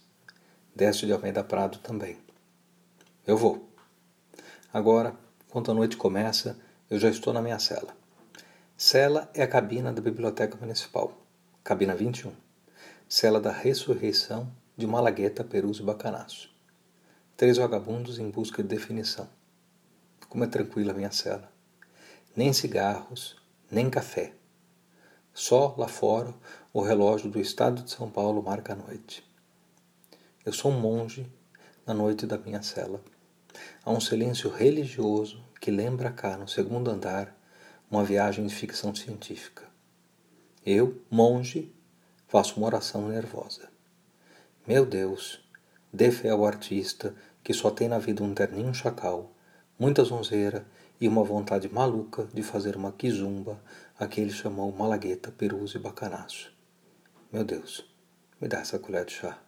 Décio 0.75 1.07
de 1.07 1.13
Almeida 1.13 1.45
Prado 1.45 1.77
também. 1.77 2.17
Eu 3.25 3.37
vou. 3.37 3.69
Agora, 4.73 5.15
quando 5.49 5.71
a 5.71 5.73
noite 5.73 5.97
começa, 5.97 6.57
eu 6.89 6.99
já 6.99 7.09
estou 7.09 7.33
na 7.33 7.41
minha 7.41 7.57
cela. 7.57 7.95
Cela 8.77 9.29
é 9.33 9.41
a 9.41 9.47
cabina 9.47 9.91
da 9.91 9.99
Biblioteca 9.99 10.55
Municipal, 10.55 11.11
cabina 11.63 11.95
21. 11.95 12.31
Cela 13.07 13.41
da 13.41 13.51
ressurreição 13.51 14.51
de 14.77 14.85
Malagueta, 14.85 15.43
Perus 15.43 15.79
e 15.79 15.83
Bacanaço. 15.83 16.49
Três 17.35 17.57
vagabundos 17.57 18.19
em 18.19 18.29
busca 18.29 18.61
de 18.61 18.69
definição. 18.69 19.27
Como 20.29 20.43
é 20.43 20.47
tranquila 20.47 20.91
a 20.91 20.95
minha 20.95 21.11
cela. 21.11 21.51
Nem 22.35 22.53
cigarros, 22.53 23.35
nem 23.71 23.89
café. 23.89 24.33
Só 25.33 25.73
lá 25.77 25.87
fora 25.87 26.31
o 26.71 26.81
relógio 26.81 27.29
do 27.29 27.39
estado 27.39 27.81
de 27.81 27.89
São 27.89 28.09
Paulo 28.09 28.43
marca 28.43 28.73
a 28.73 28.75
noite. 28.75 29.27
Eu 30.45 30.53
sou 30.53 30.71
um 30.71 30.79
monge 30.79 31.25
na 31.87 31.93
noite 31.93 32.27
da 32.27 32.37
minha 32.37 32.61
cela. 32.61 33.01
Há 33.83 33.91
um 33.91 33.99
silêncio 33.99 34.49
religioso 34.49 35.43
que 35.59 35.71
lembra 35.71 36.11
cá, 36.11 36.37
no 36.37 36.47
segundo 36.47 36.89
andar, 36.89 37.35
uma 37.89 38.03
viagem 38.03 38.45
de 38.45 38.53
ficção 38.53 38.93
científica. 38.93 39.63
Eu, 40.65 41.01
monge, 41.09 41.73
faço 42.27 42.57
uma 42.57 42.67
oração 42.67 43.09
nervosa. 43.09 43.69
Meu 44.67 44.85
Deus, 44.85 45.43
dê 45.91 46.11
fé 46.11 46.29
ao 46.29 46.45
artista 46.45 47.15
que 47.43 47.53
só 47.53 47.71
tem 47.71 47.87
na 47.87 47.97
vida 47.97 48.23
um 48.23 48.33
terninho 48.33 48.73
chacal, 48.73 49.33
muita 49.79 50.03
zonzeira 50.03 50.65
e 51.01 51.07
uma 51.07 51.23
vontade 51.23 51.67
maluca 51.73 52.27
de 52.33 52.43
fazer 52.43 52.75
uma 52.75 52.91
quizumba 52.91 53.59
a 53.97 54.05
que 54.05 54.21
ele 54.21 54.31
chamou 54.31 54.71
malagueta, 54.71 55.31
perus 55.31 55.73
e 55.73 55.79
bacanaço. 55.79 56.53
Meu 57.31 57.43
Deus, 57.43 57.85
me 58.39 58.47
dá 58.47 58.59
essa 58.59 58.77
colher 58.77 59.05
de 59.05 59.13
chá. 59.13 59.39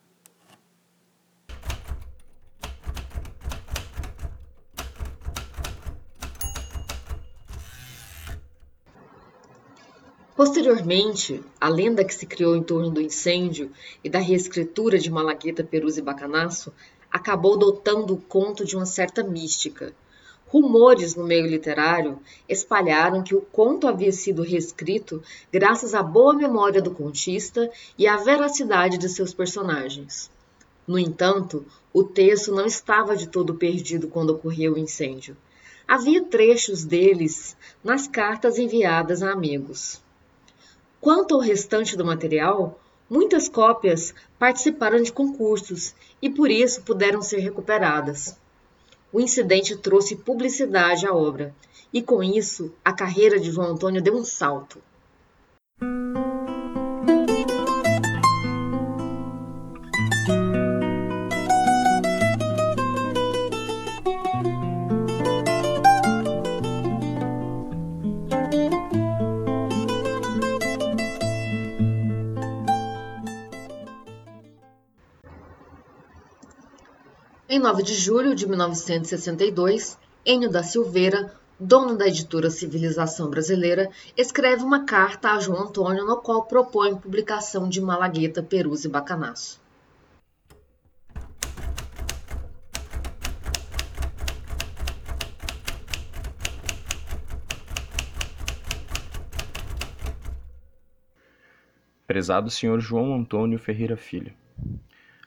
Posteriormente, 10.43 11.39
a 11.60 11.69
lenda 11.69 12.03
que 12.03 12.15
se 12.15 12.25
criou 12.25 12.55
em 12.55 12.63
torno 12.63 12.89
do 12.89 13.00
incêndio 13.00 13.71
e 14.03 14.10
da 14.10 14.17
reescritura 14.17 14.98
de 14.98 15.12
Malagueta, 15.12 15.63
Perus 15.63 16.00
e 16.00 16.01
Bacanaço 16.01 16.74
acabou 17.12 17.55
dotando 17.55 18.15
o 18.15 18.21
conto 18.21 18.65
de 18.65 18.75
uma 18.75 18.88
certa 18.88 19.24
mística. 19.24 19.93
Rumores 20.48 21.13
no 21.13 21.25
meio 21.25 21.45
literário 21.45 22.19
espalharam 22.50 23.21
que 23.21 23.36
o 23.36 23.41
conto 23.41 23.88
havia 23.88 24.12
sido 24.12 24.41
reescrito 24.41 25.21
graças 25.53 25.93
à 25.93 26.01
boa 26.01 26.33
memória 26.33 26.81
do 26.81 26.89
contista 26.89 27.69
e 27.95 28.07
à 28.07 28.17
veracidade 28.17 28.98
de 28.98 29.10
seus 29.10 29.36
personagens. 29.36 30.31
No 30.88 30.98
entanto, 30.98 31.63
o 31.93 32.03
texto 32.03 32.51
não 32.51 32.65
estava 32.65 33.15
de 33.15 33.27
todo 33.27 33.53
perdido 33.53 34.07
quando 34.07 34.31
ocorreu 34.31 34.74
o 34.74 34.79
incêndio. 34.79 35.38
Havia 35.88 36.24
trechos 36.24 36.83
deles 36.83 37.55
nas 37.83 38.07
cartas 38.07 38.57
enviadas 38.57 39.21
a 39.21 39.31
amigos. 39.31 40.01
Quanto 41.01 41.34
ao 41.34 41.41
restante 41.41 41.98
do 41.98 42.05
material, 42.05 42.79
muitas 43.10 43.50
cópias 43.50 44.13
participaram 44.38 45.01
de 45.01 45.12
concursos 45.12 45.96
e 46.22 46.29
por 46.29 46.51
isso 46.51 46.84
puderam 46.84 47.24
ser 47.24 47.39
recuperadas. 47.39 48.38
O 49.12 49.20
incidente 49.20 49.75
trouxe 49.75 50.15
publicidade 50.15 51.08
à 51.08 51.12
obra 51.12 51.55
e, 51.91 52.03
com 52.03 52.24
isso, 52.24 52.72
a 52.86 52.93
carreira 52.93 53.39
de 53.39 53.50
João 53.50 53.72
Antônio 53.72 54.00
deu 54.00 54.15
um 54.15 54.24
salto. 54.24 54.79
9 77.61 77.83
de 77.83 77.93
julho 77.93 78.33
de 78.33 78.47
1962, 78.47 79.95
Enio 80.25 80.49
da 80.49 80.63
Silveira, 80.63 81.31
dono 81.59 81.95
da 81.95 82.07
editora 82.07 82.49
Civilização 82.49 83.29
Brasileira, 83.29 83.87
escreve 84.17 84.63
uma 84.63 84.83
carta 84.83 85.29
a 85.29 85.39
João 85.39 85.65
Antônio 85.65 86.03
no 86.03 86.17
qual 86.17 86.45
propõe 86.45 86.95
publicação 86.95 87.69
de 87.69 87.79
Malagueta, 87.79 88.41
Perus 88.41 88.83
e 88.83 88.89
Bacanaço. 88.89 89.61
Prezado 102.07 102.50
Sr. 102.50 102.79
João 102.79 103.13
Antônio 103.13 103.59
Ferreira 103.59 103.95
Filho, 103.95 104.33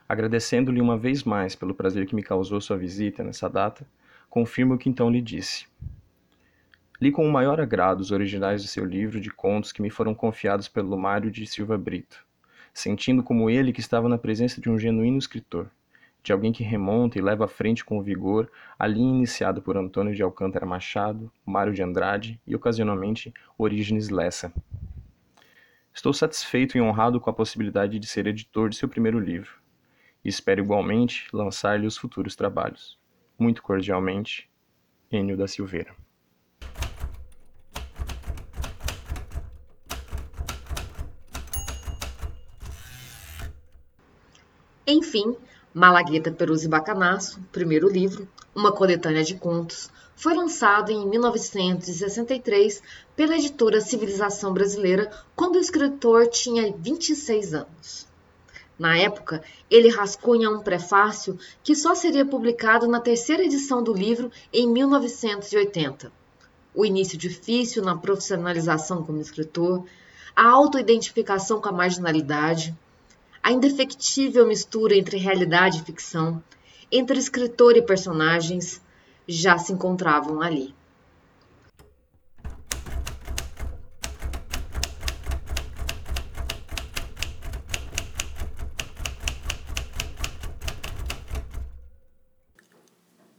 Agradecendo-lhe 0.07 0.83
uma 0.83 0.99
vez 0.99 1.25
mais 1.25 1.55
pelo 1.55 1.75
prazer 1.75 2.07
que 2.07 2.14
me 2.14 2.23
causou 2.23 2.61
sua 2.61 2.77
visita 2.77 3.25
nessa 3.25 3.49
data, 3.49 3.87
confirmo 4.29 4.75
o 4.75 4.79
que 4.79 4.90
então 4.90 5.09
lhe 5.09 5.21
disse. 5.21 5.67
Li 7.01 7.11
com 7.11 7.27
o 7.27 7.33
maior 7.33 7.59
agrado 7.59 8.01
os 8.01 8.11
originais 8.11 8.62
de 8.62 8.69
seu 8.69 8.85
livro 8.85 9.19
de 9.19 9.31
contos 9.31 9.73
que 9.73 9.81
me 9.81 9.88
foram 9.88 10.14
confiados 10.14 10.69
pelo 10.69 10.99
Mário 10.99 11.31
de 11.31 11.47
Silva 11.47 11.79
Brito, 11.79 12.23
sentindo 12.73 13.23
como 13.23 13.49
ele 13.49 13.73
que 13.73 13.81
estava 13.81 14.07
na 14.07 14.19
presença 14.19 14.61
de 14.61 14.69
um 14.69 14.79
genuíno 14.79 15.17
escritor, 15.17 15.71
de 16.23 16.33
alguém 16.33 16.53
que 16.53 16.62
remonta 16.62 17.19
e 17.19 17.23
leva 17.23 17.47
à 17.47 17.49
frente 17.49 17.83
com 17.83 18.03
vigor 18.03 18.51
a 18.79 18.87
linha 18.87 19.17
iniciada 19.17 19.61
por 19.61 19.75
Antônio 19.75 20.14
de 20.14 20.23
Alcântara 20.23 20.67
Machado, 20.67 21.33
Mário 21.47 21.73
de 21.73 21.83
Andrade 21.83 22.38
e, 22.47 22.55
ocasionalmente, 22.55 23.33
Orígenes 23.57 24.11
Lessa. 24.11 24.53
Estou 25.95 26.12
satisfeito 26.12 26.77
e 26.77 26.81
honrado 26.81 27.19
com 27.21 27.31
a 27.31 27.35
possibilidade 27.35 27.99
de 27.99 28.07
ser 28.07 28.27
editor 28.27 28.69
de 28.69 28.77
seu 28.77 28.88
primeiro 28.88 29.19
livro 29.19 29.63
e 30.25 30.29
espero 30.29 30.63
igualmente 30.63 31.27
lançar-lhe 31.33 31.87
os 31.87 31.97
futuros 31.97 32.35
trabalhos. 32.35 32.99
Muito 33.39 33.63
cordialmente, 33.63 34.49
Enio 35.11 35.37
da 35.37 35.47
Silveira. 35.47 35.95
Enfim, 44.87 45.37
Malagueta, 45.73 46.31
Perus 46.31 46.63
e 46.63 46.69
Bacanaço, 46.69 47.41
primeiro 47.51 47.89
livro, 47.89 48.29
uma 48.55 48.71
coletânea 48.71 49.25
de 49.25 49.35
contos, 49.35 49.91
foi 50.15 50.35
lançado 50.35 50.91
em 50.93 51.09
1963 51.09 52.83
pela 53.17 53.35
editora 53.35 53.81
Civilização 53.81 54.53
Brasileira, 54.53 55.11
quando 55.35 55.57
o 55.57 55.61
escritor 55.61 56.29
tinha 56.29 56.73
26 56.73 57.55
anos. 57.55 58.13
Na 58.79 58.99
época, 58.99 59.43
ele 59.71 59.89
rascunha 59.89 60.51
um 60.51 60.61
prefácio 60.61 61.39
que 61.63 61.77
só 61.77 61.95
seria 61.95 62.27
publicado 62.27 62.89
na 62.89 63.01
terceira 63.01 63.45
edição 63.45 63.83
do 63.83 63.93
livro 63.93 64.31
em 64.53 64.67
1980. 64.67 66.13
O 66.75 66.85
início 66.85 67.17
difícil 67.17 67.85
na 67.85 67.97
profissionalização 67.97 69.05
como 69.05 69.21
escritor, 69.21 69.85
a 70.35 70.49
autoidentificação 70.49 71.61
com 71.61 71.69
a 71.69 71.73
marginalidade, 71.73 72.77
a 73.41 73.53
indefectível 73.53 74.47
mistura 74.47 74.97
entre 74.97 75.19
realidade 75.19 75.79
e 75.79 75.85
ficção, 75.85 76.43
entre 76.91 77.19
escritor 77.19 77.77
e 77.77 77.83
personagens, 77.83 78.83
já 79.27 79.57
se 79.57 79.73
encontravam 79.73 80.41
ali. 80.43 80.75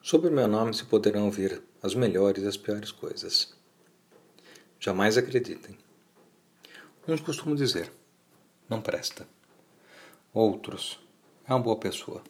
Sob 0.06 0.28
o 0.28 0.32
meu 0.32 0.48
nome 0.48 0.72
se 0.72 0.86
poderão 0.86 1.26
ouvir 1.26 1.64
as 1.82 1.96
melhores 1.96 2.44
e 2.44 2.48
as 2.48 2.56
piores 2.56 2.92
coisas. 2.92 3.52
Jamais 4.80 5.18
acreditem. 5.18 5.76
Uns 7.08 7.22
costumam 7.22 7.56
dizer, 7.56 7.92
não 8.70 8.80
presta. 8.80 9.28
Outros, 10.32 11.00
é 11.48 11.52
uma 11.52 11.60
boa 11.60 11.76
pessoa. 11.78 12.22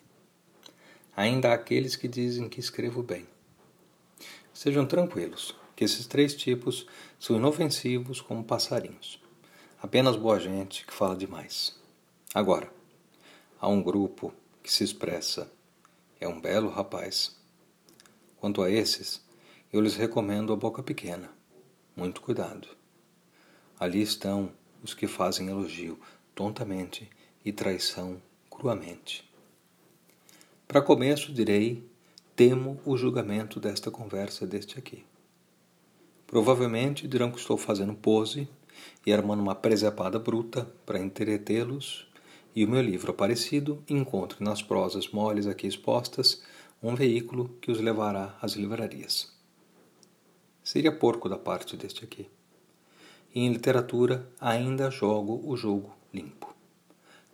Ainda 1.18 1.50
há 1.50 1.54
aqueles 1.54 1.98
que 1.98 2.08
dizem 2.08 2.48
que 2.48 2.62
escrevo 2.62 3.04
bem. 3.04 3.28
Sejam 4.54 4.86
tranquilos, 4.86 5.54
que 5.76 5.84
esses 5.84 6.08
três 6.08 6.34
tipos 6.34 6.88
são 7.20 7.36
inofensivos 7.36 8.22
como 8.22 8.42
passarinhos. 8.42 9.22
Apenas 9.82 10.16
boa 10.16 10.40
gente 10.40 10.86
que 10.86 10.94
fala 10.94 11.14
demais. 11.14 11.78
Agora, 12.34 12.72
há 13.60 13.68
um 13.68 13.84
grupo 13.84 14.34
que 14.64 14.72
se 14.72 14.86
expressa. 14.86 15.52
É 16.22 16.26
um 16.26 16.40
belo 16.40 16.70
rapaz 16.70 17.36
Quanto 18.45 18.62
a 18.62 18.69
esses, 18.69 19.25
eu 19.73 19.81
lhes 19.81 19.95
recomendo 19.95 20.53
a 20.53 20.55
boca 20.55 20.84
pequena. 20.84 21.31
Muito 21.95 22.21
cuidado. 22.21 22.67
Ali 23.79 24.03
estão 24.03 24.51
os 24.84 24.93
que 24.93 25.08
fazem 25.08 25.47
elogio 25.47 25.99
tontamente 26.36 27.10
e 27.43 27.51
traição 27.51 28.21
cruamente. 28.47 29.27
Para 30.67 30.79
começo, 30.79 31.34
direi: 31.34 31.89
temo 32.36 32.79
o 32.86 32.95
julgamento 32.95 33.60
desta 33.60 33.89
conversa 33.89 34.45
deste 34.45 34.77
aqui. 34.77 35.03
Provavelmente 36.27 37.08
dirão 37.08 37.31
que 37.31 37.39
estou 37.39 37.58
fazendo 37.58 37.95
pose 37.95 38.47
e 39.03 39.12
armando 39.12 39.41
uma 39.41 39.55
presepada 39.55 40.19
bruta 40.19 40.71
para 40.86 40.99
entretê-los, 40.99 42.08
e 42.55 42.63
o 42.63 42.69
meu 42.69 42.84
livro 42.84 43.10
aparecido 43.10 43.84
encontre 43.89 44.43
nas 44.43 44.62
prosas 44.62 45.10
moles 45.10 45.47
aqui 45.47 45.65
expostas 45.65 46.43
um 46.88 46.93
veículo 46.93 47.50
que 47.60 47.71
os 47.71 47.80
levará 47.80 48.38
às 48.39 48.54
livrarias. 48.54 49.34
Seria 50.63 50.91
porco 50.91 51.28
da 51.28 51.36
parte 51.36 51.76
deste 51.76 52.06
aqui. 52.06 52.30
Em 53.34 53.52
literatura 53.52 54.30
ainda 54.39 54.91
jogo 54.91 55.41
o 55.43 55.58
jogo 55.58 55.91
limpo. 56.13 56.54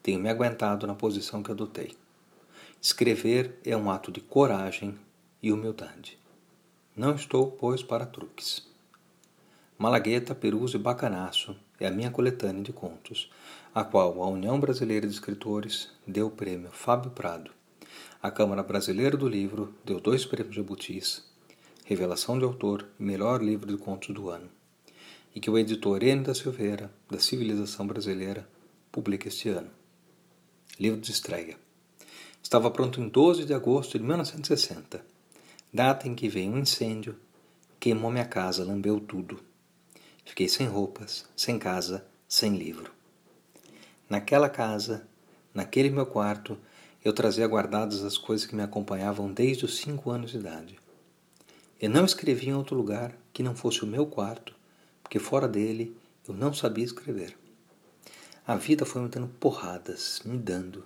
Tenho 0.01 0.21
me 0.21 0.29
aguentado 0.29 0.87
na 0.87 0.95
posição 0.95 1.43
que 1.43 1.51
adotei. 1.51 1.97
Escrever 2.81 3.59
é 3.65 3.75
um 3.75 3.91
ato 3.91 4.09
de 4.09 4.21
coragem 4.21 4.97
e 5.43 5.51
humildade. 5.51 6.17
Não 6.95 7.13
estou, 7.13 7.51
pois, 7.51 7.83
para 7.83 8.05
truques. 8.05 8.65
Malagueta, 9.77 10.33
Peruso 10.33 10.77
e 10.77 10.79
Bacanaço 10.79 11.57
é 11.77 11.87
a 11.87 11.91
minha 11.91 12.09
coletânea 12.09 12.63
de 12.63 12.71
contos, 12.71 13.29
a 13.75 13.83
qual 13.83 14.23
a 14.23 14.29
União 14.29 14.57
Brasileira 14.59 15.05
de 15.05 15.13
Escritores 15.13 15.89
deu 16.07 16.27
o 16.27 16.31
prêmio 16.31 16.71
Fábio 16.71 17.11
Prado. 17.11 17.51
A 18.23 18.29
Câmara 18.29 18.61
Brasileira 18.61 19.17
do 19.17 19.27
Livro 19.27 19.73
deu 19.83 19.99
dois 19.99 20.27
prêmios 20.27 20.55
Jabutis, 20.55 21.23
Revelação 21.83 22.37
de 22.37 22.45
Autor 22.45 22.87
e 22.99 23.03
Melhor 23.03 23.41
Livro 23.41 23.65
de 23.65 23.81
Contos 23.81 24.13
do 24.13 24.29
Ano, 24.29 24.47
e 25.33 25.39
que 25.39 25.49
o 25.49 25.57
editor 25.57 26.03
N. 26.03 26.21
da 26.21 26.35
Silveira, 26.35 26.93
da 27.09 27.17
Civilização 27.17 27.87
Brasileira, 27.87 28.47
publica 28.91 29.27
este 29.27 29.49
ano. 29.49 29.71
Livro 30.79 31.01
de 31.01 31.09
estreia. 31.09 31.57
Estava 32.43 32.69
pronto 32.69 33.01
em 33.01 33.09
12 33.09 33.43
de 33.43 33.55
agosto 33.55 33.97
de 33.97 34.03
1960, 34.05 35.03
data 35.73 36.07
em 36.07 36.13
que 36.13 36.29
veio 36.29 36.51
um 36.51 36.59
incêndio, 36.59 37.17
queimou 37.79 38.11
minha 38.11 38.25
casa, 38.25 38.63
lambeu 38.63 38.99
tudo. 38.99 39.39
Fiquei 40.23 40.47
sem 40.47 40.67
roupas, 40.67 41.25
sem 41.35 41.57
casa, 41.57 42.05
sem 42.27 42.55
livro. 42.55 42.91
Naquela 44.07 44.47
casa, 44.47 45.07
naquele 45.55 45.89
meu 45.89 46.05
quarto, 46.05 46.55
eu 47.03 47.13
trazia 47.13 47.47
guardadas 47.47 48.03
as 48.03 48.17
coisas 48.17 48.45
que 48.45 48.55
me 48.55 48.61
acompanhavam 48.61 49.31
desde 49.31 49.65
os 49.65 49.77
cinco 49.77 50.11
anos 50.11 50.31
de 50.31 50.37
idade. 50.37 50.77
Eu 51.79 51.89
não 51.89 52.05
escrevi 52.05 52.49
em 52.49 52.53
outro 52.53 52.75
lugar 52.75 53.17
que 53.33 53.41
não 53.41 53.55
fosse 53.55 53.83
o 53.83 53.87
meu 53.87 54.05
quarto, 54.05 54.53
porque 55.01 55.17
fora 55.17 55.47
dele 55.47 55.97
eu 56.27 56.33
não 56.33 56.53
sabia 56.53 56.85
escrever. 56.85 57.35
A 58.45 58.55
vida 58.55 58.85
foi 58.85 59.01
me 59.01 59.09
dando 59.09 59.27
porradas, 59.27 60.21
me 60.23 60.37
dando, 60.37 60.85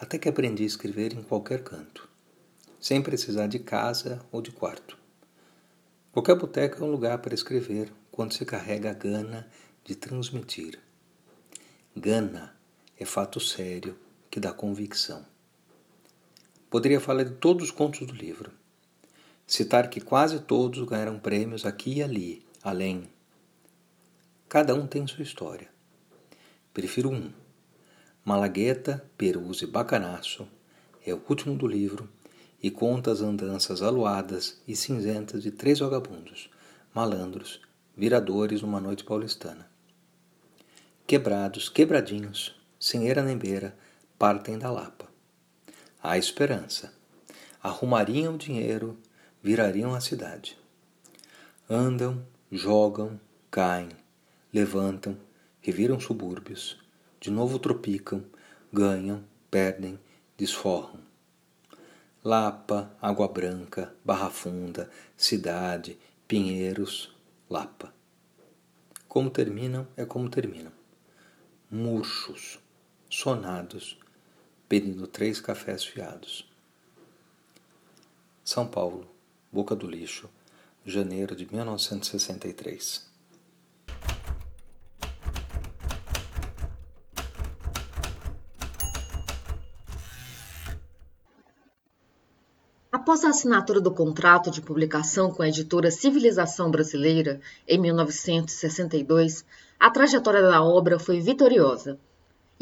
até 0.00 0.18
que 0.18 0.28
aprendi 0.28 0.62
a 0.62 0.66
escrever 0.66 1.12
em 1.12 1.22
qualquer 1.22 1.62
canto, 1.62 2.08
sem 2.80 3.02
precisar 3.02 3.46
de 3.46 3.58
casa 3.58 4.24
ou 4.32 4.40
de 4.40 4.50
quarto. 4.50 4.96
Qualquer 6.12 6.34
boteca 6.34 6.78
é 6.78 6.82
um 6.82 6.90
lugar 6.90 7.18
para 7.18 7.34
escrever 7.34 7.92
quando 8.10 8.32
se 8.32 8.44
carrega 8.44 8.90
a 8.90 8.94
gana 8.94 9.48
de 9.84 9.94
transmitir. 9.94 10.78
Gana 11.94 12.54
é 12.98 13.04
fato 13.04 13.38
sério 13.38 13.96
que 14.30 14.40
dá 14.40 14.52
convicção. 14.52 15.31
Poderia 16.72 17.00
falar 17.00 17.24
de 17.24 17.32
todos 17.32 17.64
os 17.64 17.70
contos 17.70 18.06
do 18.06 18.14
livro. 18.14 18.50
Citar 19.46 19.90
que 19.90 20.00
quase 20.00 20.40
todos 20.40 20.82
ganharam 20.88 21.18
prêmios 21.18 21.66
aqui 21.66 21.98
e 21.98 22.02
ali, 22.02 22.46
além. 22.62 23.10
Cada 24.48 24.74
um 24.74 24.86
tem 24.86 25.06
sua 25.06 25.22
história. 25.22 25.68
Prefiro 26.72 27.10
um. 27.10 27.30
Malagueta, 28.24 29.04
Perus 29.18 29.60
e 29.60 29.66
Bacanaço 29.66 30.48
é 31.04 31.12
o 31.12 31.20
último 31.28 31.54
do 31.54 31.66
livro 31.66 32.08
e 32.62 32.70
conta 32.70 33.12
as 33.12 33.20
andanças 33.20 33.82
aluadas 33.82 34.58
e 34.66 34.74
cinzentas 34.74 35.42
de 35.42 35.50
três 35.50 35.80
vagabundos, 35.80 36.48
malandros, 36.94 37.60
viradores 37.94 38.62
numa 38.62 38.80
noite 38.80 39.04
paulistana. 39.04 39.68
Quebrados, 41.06 41.68
quebradinhos, 41.68 42.58
sem 42.80 43.08
eira 43.08 43.22
nem 43.22 43.36
beira, 43.36 43.76
partem 44.18 44.58
da 44.58 44.70
Lapa. 44.70 45.11
Há 46.04 46.18
esperança. 46.18 46.92
Arrumariam 47.62 48.34
o 48.34 48.38
dinheiro, 48.38 48.98
virariam 49.40 49.94
a 49.94 50.00
cidade. 50.00 50.58
Andam, 51.70 52.26
jogam, 52.50 53.20
caem, 53.48 53.90
levantam, 54.52 55.16
reviram 55.60 56.00
subúrbios, 56.00 56.76
de 57.20 57.30
novo 57.30 57.56
tropicam, 57.56 58.24
ganham, 58.72 59.22
perdem, 59.48 59.96
desforram. 60.36 60.98
Lapa, 62.24 62.90
Água 63.00 63.28
Branca, 63.28 63.94
Barra 64.04 64.28
Funda, 64.28 64.90
Cidade, 65.16 65.96
Pinheiros, 66.26 67.14
Lapa. 67.48 67.94
Como 69.06 69.30
terminam 69.30 69.86
é 69.96 70.04
como 70.04 70.28
terminam. 70.28 70.72
Murchos, 71.70 72.58
sonados, 73.08 74.01
pedindo 74.72 75.06
três 75.06 75.38
cafés 75.38 75.84
fiados. 75.84 76.50
São 78.42 78.66
Paulo, 78.66 79.06
Boca 79.52 79.76
do 79.76 79.86
Lixo, 79.86 80.30
janeiro 80.82 81.36
de 81.36 81.46
1963. 81.52 83.06
Após 92.90 93.24
a 93.24 93.28
assinatura 93.28 93.78
do 93.78 93.92
contrato 93.92 94.50
de 94.50 94.62
publicação 94.62 95.30
com 95.30 95.42
a 95.42 95.48
editora 95.48 95.90
Civilização 95.90 96.70
Brasileira, 96.70 97.42
em 97.68 97.76
1962, 97.78 99.44
a 99.78 99.90
trajetória 99.90 100.40
da 100.40 100.62
obra 100.62 100.98
foi 100.98 101.20
vitoriosa 101.20 102.00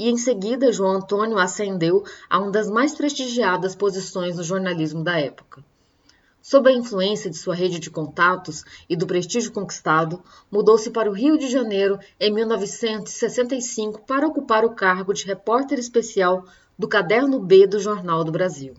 e 0.01 0.09
em 0.09 0.17
seguida 0.17 0.73
João 0.73 0.93
Antônio 0.93 1.37
ascendeu 1.37 2.03
a 2.31 2.39
uma 2.39 2.51
das 2.51 2.71
mais 2.71 2.95
prestigiadas 2.95 3.77
posições 3.77 4.39
no 4.39 4.43
jornalismo 4.43 5.05
da 5.05 5.21
época. 5.21 5.63
Sob 6.41 6.71
a 6.71 6.73
influência 6.73 7.29
de 7.29 7.37
sua 7.37 7.55
rede 7.55 7.79
de 7.79 7.91
contatos 7.91 8.65
e 8.89 8.97
do 8.97 9.07
prestígio 9.07 9.53
conquistado, 9.53 10.23
mudou-se 10.51 10.91
para 10.91 11.11
o 11.11 11.13
Rio 11.13 11.37
de 11.37 11.51
Janeiro 11.51 11.99
em 12.19 12.33
1965 12.33 14.01
para 14.07 14.27
ocupar 14.27 14.65
o 14.65 14.75
cargo 14.75 15.13
de 15.13 15.27
repórter 15.27 15.79
especial 15.79 16.47
do 16.79 16.89
Caderno 16.89 17.39
B 17.39 17.67
do 17.67 17.79
Jornal 17.79 18.25
do 18.25 18.33
Brasil. 18.33 18.73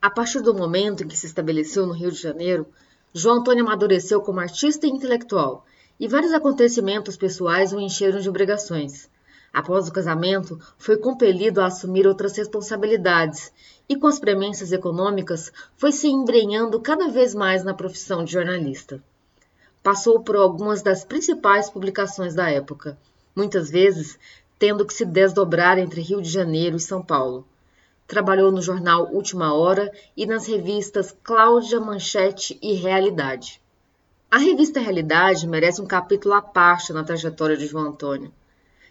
A 0.00 0.08
partir 0.08 0.40
do 0.40 0.54
momento 0.54 1.02
em 1.02 1.08
que 1.08 1.16
se 1.16 1.26
estabeleceu 1.26 1.84
no 1.84 1.92
Rio 1.92 2.12
de 2.12 2.22
Janeiro, 2.22 2.68
João 3.12 3.38
Antônio 3.38 3.64
amadureceu 3.64 4.20
como 4.20 4.38
artista 4.38 4.86
e 4.86 4.90
intelectual, 4.90 5.66
e 5.98 6.06
vários 6.06 6.32
acontecimentos 6.32 7.16
pessoais 7.16 7.72
o 7.72 7.80
encheram 7.80 8.20
de 8.20 8.28
obrigações. 8.28 9.10
Após 9.52 9.88
o 9.88 9.92
casamento, 9.92 10.56
foi 10.78 10.98
compelido 10.98 11.60
a 11.60 11.66
assumir 11.66 12.06
outras 12.06 12.36
responsabilidades 12.36 13.52
e, 13.88 13.96
com 13.96 14.06
as 14.06 14.20
premências 14.20 14.70
econômicas, 14.70 15.50
foi 15.76 15.90
se 15.90 16.06
embrenhando 16.06 16.80
cada 16.80 17.08
vez 17.08 17.34
mais 17.34 17.64
na 17.64 17.74
profissão 17.74 18.22
de 18.22 18.30
jornalista. 18.30 19.02
Passou 19.82 20.20
por 20.20 20.36
algumas 20.36 20.80
das 20.80 21.04
principais 21.04 21.68
publicações 21.68 22.36
da 22.36 22.48
época, 22.48 22.96
muitas 23.34 23.68
vezes 23.68 24.16
tendo 24.60 24.86
que 24.86 24.94
se 24.94 25.04
desdobrar 25.04 25.76
entre 25.76 26.00
Rio 26.02 26.22
de 26.22 26.28
Janeiro 26.28 26.76
e 26.76 26.80
São 26.80 27.02
Paulo. 27.02 27.44
Trabalhou 28.08 28.50
no 28.50 28.62
jornal 28.62 29.12
Última 29.12 29.52
Hora 29.52 29.92
e 30.16 30.24
nas 30.24 30.46
revistas 30.46 31.14
Cláudia, 31.22 31.78
Manchete 31.78 32.58
e 32.62 32.72
Realidade. 32.72 33.60
A 34.30 34.38
revista 34.38 34.80
Realidade 34.80 35.46
merece 35.46 35.82
um 35.82 35.86
capítulo 35.86 36.32
à 36.32 36.40
parte 36.40 36.90
na 36.90 37.04
trajetória 37.04 37.54
de 37.54 37.66
João 37.66 37.88
Antônio. 37.88 38.32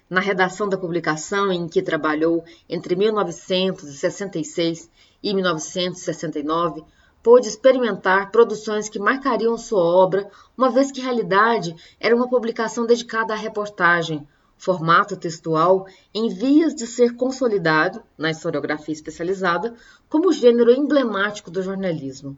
Na 0.07 0.21
redação 0.21 0.69
da 0.69 0.77
publicação, 0.77 1.51
em 1.51 1.67
que 1.67 1.81
trabalhou 1.81 2.45
entre 2.69 2.95
1966 2.95 4.87
e 5.23 5.33
1969, 5.33 6.83
pôde 7.23 7.47
experimentar 7.47 8.29
produções 8.29 8.87
que 8.87 8.99
marcariam 8.99 9.57
sua 9.57 9.81
obra, 9.81 10.29
uma 10.55 10.69
vez 10.69 10.91
que 10.91 11.01
Realidade 11.01 11.75
era 11.99 12.15
uma 12.15 12.29
publicação 12.29 12.85
dedicada 12.85 13.33
à 13.33 13.35
reportagem, 13.35 14.27
formato 14.57 15.15
textual 15.15 15.87
em 16.13 16.29
vias 16.29 16.73
de 16.75 16.87
ser 16.87 17.15
consolidado, 17.15 18.01
na 18.17 18.31
historiografia 18.31 18.93
especializada, 18.93 19.75
como 20.09 20.33
gênero 20.33 20.71
emblemático 20.71 21.51
do 21.51 21.61
jornalismo. 21.61 22.37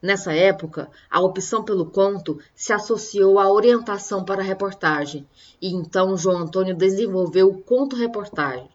Nessa 0.00 0.34
época, 0.34 0.90
a 1.10 1.20
opção 1.20 1.64
pelo 1.64 1.86
conto 1.86 2.38
se 2.54 2.72
associou 2.72 3.38
à 3.38 3.50
orientação 3.50 4.22
para 4.22 4.42
a 4.42 4.44
reportagem, 4.44 5.26
e 5.60 5.68
então 5.68 6.16
João 6.16 6.40
Antônio 6.40 6.76
desenvolveu 6.76 7.48
o 7.48 7.62
conto-reportagem, 7.62 8.68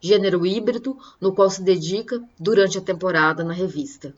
gênero 0.00 0.46
híbrido 0.46 0.96
no 1.20 1.34
qual 1.34 1.50
se 1.50 1.62
dedica 1.62 2.22
durante 2.38 2.78
a 2.78 2.80
temporada 2.80 3.42
na 3.42 3.52
revista. 3.52 4.14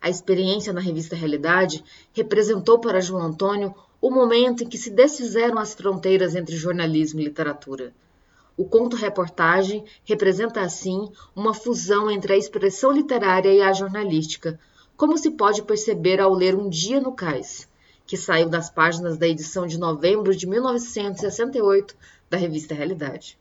A 0.00 0.08
experiência 0.08 0.72
na 0.72 0.80
revista 0.80 1.16
Realidade 1.16 1.82
representou 2.12 2.78
para 2.78 3.00
João 3.00 3.22
Antônio 3.22 3.74
o 4.04 4.10
momento 4.10 4.62
em 4.62 4.68
que 4.68 4.76
se 4.76 4.90
desfizeram 4.90 5.58
as 5.58 5.72
fronteiras 5.72 6.34
entre 6.36 6.54
jornalismo 6.54 7.20
e 7.20 7.24
literatura. 7.24 7.90
O 8.54 8.62
conto-reportagem 8.62 9.82
representa, 10.04 10.60
assim, 10.60 11.10
uma 11.34 11.54
fusão 11.54 12.10
entre 12.10 12.34
a 12.34 12.36
expressão 12.36 12.92
literária 12.92 13.50
e 13.50 13.62
a 13.62 13.72
jornalística, 13.72 14.60
como 14.94 15.16
se 15.16 15.30
pode 15.30 15.62
perceber 15.62 16.20
ao 16.20 16.34
ler 16.34 16.54
Um 16.54 16.68
Dia 16.68 17.00
no 17.00 17.12
Cais, 17.12 17.66
que 18.06 18.18
saiu 18.18 18.50
das 18.50 18.68
páginas 18.68 19.16
da 19.16 19.26
edição 19.26 19.66
de 19.66 19.78
novembro 19.78 20.36
de 20.36 20.46
1968 20.46 21.96
da 22.28 22.36
revista 22.36 22.74
Realidade. 22.74 23.38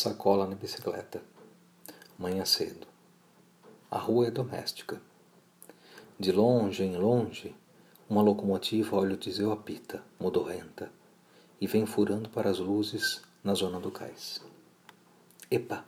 Sacola 0.00 0.46
na 0.46 0.54
bicicleta. 0.54 1.20
Manhã 2.18 2.42
cedo. 2.46 2.86
A 3.90 3.98
rua 3.98 4.28
é 4.28 4.30
doméstica. 4.30 4.98
De 6.18 6.32
longe 6.32 6.82
em 6.82 6.96
longe, 6.96 7.54
uma 8.08 8.22
locomotiva 8.22 8.96
óleo 8.96 9.18
diesel 9.18 9.52
apita, 9.52 10.02
modorrenta, 10.18 10.90
e 11.60 11.66
vem 11.66 11.84
furando 11.84 12.30
para 12.30 12.48
as 12.48 12.58
luzes 12.58 13.20
na 13.44 13.52
zona 13.52 13.78
do 13.78 13.90
cais. 13.90 14.40
Epa! 15.50 15.84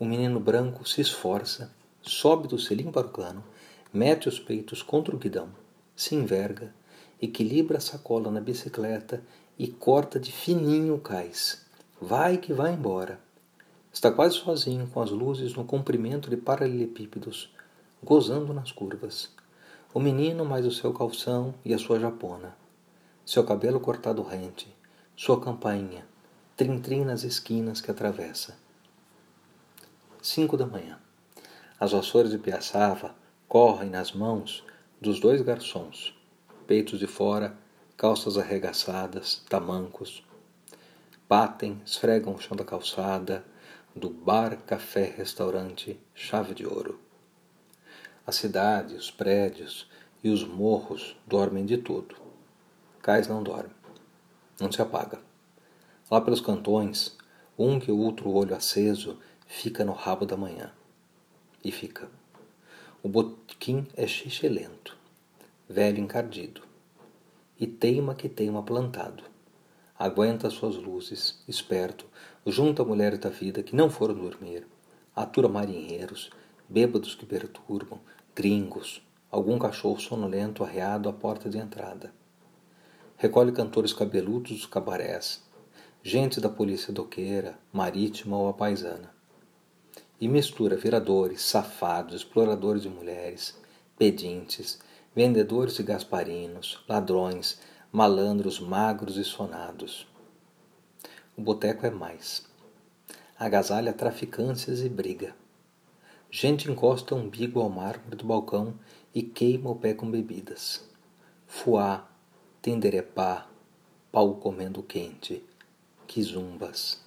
O 0.00 0.04
menino 0.04 0.40
branco 0.40 0.84
se 0.84 1.00
esforça, 1.00 1.70
sobe 2.02 2.48
do 2.48 2.58
selim 2.58 2.90
para 2.90 3.06
o 3.06 3.10
cano, 3.10 3.44
mete 3.92 4.28
os 4.28 4.40
peitos 4.40 4.82
contra 4.82 5.14
o 5.14 5.18
guidão, 5.18 5.50
se 5.94 6.16
enverga, 6.16 6.74
equilibra 7.22 7.78
a 7.78 7.80
sacola 7.80 8.32
na 8.32 8.40
bicicleta 8.40 9.22
e 9.56 9.68
corta 9.68 10.18
de 10.18 10.32
fininho 10.32 10.96
o 10.96 11.00
cais. 11.00 11.65
Vai 12.00 12.36
que 12.36 12.52
vai 12.52 12.74
embora. 12.74 13.18
Está 13.90 14.10
quase 14.10 14.34
sozinho 14.34 14.86
com 14.86 15.00
as 15.00 15.10
luzes 15.10 15.54
no 15.54 15.64
comprimento 15.64 16.28
de 16.28 16.36
paralelepípedos, 16.36 17.50
gozando 18.04 18.52
nas 18.52 18.70
curvas. 18.70 19.34
O 19.94 19.98
menino 19.98 20.44
mais 20.44 20.66
o 20.66 20.70
seu 20.70 20.92
calção 20.92 21.54
e 21.64 21.72
a 21.72 21.78
sua 21.78 21.98
japona. 21.98 22.54
Seu 23.24 23.42
cabelo 23.44 23.80
cortado 23.80 24.22
rente, 24.22 24.68
sua 25.16 25.40
campainha, 25.40 26.06
trim-trim 26.54 27.02
nas 27.02 27.24
esquinas 27.24 27.80
que 27.80 27.90
atravessa. 27.90 28.58
Cinco 30.20 30.54
da 30.54 30.66
manhã. 30.66 30.98
As 31.80 31.92
vassouras 31.92 32.30
de 32.30 32.36
Piaçava 32.36 33.14
correm 33.48 33.88
nas 33.88 34.12
mãos 34.12 34.62
dos 35.00 35.18
dois 35.18 35.40
garçons, 35.40 36.14
peitos 36.66 36.98
de 36.98 37.06
fora, 37.06 37.56
calças 37.96 38.36
arregaçadas, 38.36 39.42
tamancos. 39.48 40.25
Batem, 41.28 41.82
esfregam 41.84 42.34
o 42.34 42.40
chão 42.40 42.56
da 42.56 42.64
calçada, 42.64 43.44
do 43.96 44.08
bar, 44.08 44.58
café, 44.58 45.12
restaurante, 45.16 45.98
chave 46.14 46.54
de 46.54 46.64
ouro. 46.64 47.00
A 48.24 48.30
cidade, 48.30 48.94
os 48.94 49.10
prédios 49.10 49.90
e 50.22 50.28
os 50.28 50.44
morros 50.44 51.16
dormem 51.26 51.66
de 51.66 51.78
tudo. 51.78 52.14
Cais 53.02 53.26
não 53.26 53.42
dorme, 53.42 53.74
não 54.60 54.70
se 54.70 54.80
apaga. 54.80 55.18
Lá 56.08 56.20
pelos 56.20 56.40
cantões, 56.40 57.16
um 57.58 57.80
que 57.80 57.90
o 57.90 57.98
outro 57.98 58.30
olho 58.30 58.54
aceso 58.54 59.18
fica 59.48 59.84
no 59.84 59.92
rabo 59.92 60.26
da 60.26 60.36
manhã. 60.36 60.72
E 61.64 61.72
fica. 61.72 62.08
O 63.02 63.08
botequim 63.08 63.88
é 63.96 64.06
xixelento, 64.06 64.96
velho 65.68 65.98
encardido, 65.98 66.62
e 67.58 67.66
teima 67.66 68.14
que 68.14 68.28
teima 68.28 68.62
plantado. 68.62 69.35
Aguenta 69.98 70.50
suas 70.50 70.76
luzes, 70.76 71.42
esperto, 71.48 72.04
junto 72.46 72.82
a 72.82 72.84
mulheres 72.84 73.18
da 73.18 73.30
vida 73.30 73.62
que 73.62 73.74
não 73.74 73.88
foram 73.88 74.14
dormir, 74.14 74.66
atura 75.14 75.48
marinheiros, 75.48 76.30
bêbados 76.68 77.14
que 77.14 77.24
perturbam, 77.24 77.98
gringos, 78.34 79.02
algum 79.30 79.58
cachorro 79.58 79.98
sonolento 79.98 80.62
arreado 80.62 81.08
à 81.08 81.14
porta 81.14 81.48
de 81.48 81.56
entrada. 81.56 82.12
Recolhe 83.16 83.52
cantores 83.52 83.94
cabeludos 83.94 84.52
dos 84.52 84.66
cabarés, 84.66 85.42
gente 86.02 86.42
da 86.42 86.50
polícia 86.50 86.92
doqueira, 86.92 87.58
marítima 87.72 88.36
ou 88.36 88.48
apaisana. 88.48 89.10
E 90.20 90.28
mistura 90.28 90.76
viradores, 90.76 91.40
safados, 91.40 92.16
exploradores 92.16 92.82
de 92.82 92.90
mulheres, 92.90 93.58
pedintes, 93.96 94.78
vendedores 95.14 95.76
de 95.76 95.82
gasparinos, 95.82 96.84
ladrões, 96.86 97.58
malandros 97.96 98.60
magros 98.60 99.16
e 99.16 99.24
sonados. 99.24 100.06
O 101.34 101.40
boteco 101.40 101.86
é 101.86 101.90
mais. 101.90 102.46
Agasalha 103.38 103.90
traficâncias 103.90 104.82
e 104.82 104.88
briga. 104.90 105.34
Gente 106.30 106.70
encosta 106.70 107.14
o 107.14 107.18
umbigo 107.18 107.58
ao 107.58 107.70
mármore 107.70 108.14
do 108.14 108.26
balcão 108.26 108.74
e 109.14 109.22
queima 109.22 109.70
o 109.70 109.76
pé 109.76 109.94
com 109.94 110.10
bebidas. 110.10 110.86
Fuá, 111.46 112.06
tenderepá, 112.60 113.48
pau 114.12 114.34
comendo 114.34 114.82
quente, 114.82 115.42
quizumbas. 116.06 117.02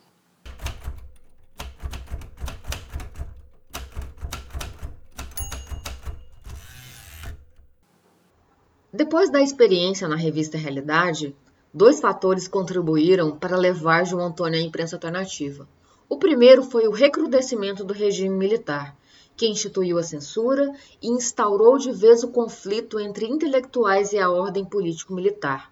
Depois 8.99 9.29
da 9.29 9.41
experiência 9.41 10.09
na 10.09 10.17
revista 10.17 10.57
Realidade, 10.57 11.33
dois 11.73 12.01
fatores 12.01 12.49
contribuíram 12.49 13.31
para 13.31 13.55
levar 13.55 14.05
João 14.05 14.25
Antônio 14.25 14.59
à 14.59 14.61
imprensa 14.61 14.97
alternativa. 14.97 15.65
O 16.09 16.17
primeiro 16.17 16.63
foi 16.63 16.85
o 16.85 16.91
recrudescimento 16.91 17.85
do 17.85 17.93
regime 17.93 18.35
militar, 18.35 18.93
que 19.37 19.47
instituiu 19.47 19.97
a 19.97 20.03
censura 20.03 20.69
e 21.01 21.07
instaurou 21.07 21.77
de 21.77 21.93
vez 21.93 22.25
o 22.25 22.27
conflito 22.27 22.99
entre 22.99 23.25
intelectuais 23.25 24.11
e 24.11 24.19
a 24.19 24.29
ordem 24.29 24.65
político-militar, 24.65 25.71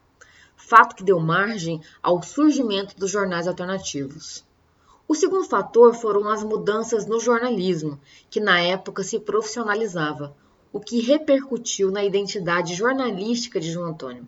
fato 0.56 0.96
que 0.96 1.04
deu 1.04 1.20
margem 1.20 1.82
ao 2.02 2.24
surgimento 2.24 2.96
dos 2.96 3.12
jornais 3.12 3.46
alternativos. 3.46 4.42
O 5.06 5.14
segundo 5.14 5.44
fator 5.44 5.94
foram 5.94 6.30
as 6.30 6.46
mudanças 6.46 7.06
no 7.06 7.20
jornalismo, 7.20 8.00
que 8.30 8.40
na 8.40 8.62
época 8.62 9.04
se 9.04 9.20
profissionalizava, 9.20 10.34
o 10.72 10.80
que 10.80 11.00
repercutiu 11.00 11.92
na 11.92 12.04
identidade 12.04 12.76
jornalística 12.76 13.60
de 13.60 13.72
João 13.72 13.90
Antônio. 13.90 14.28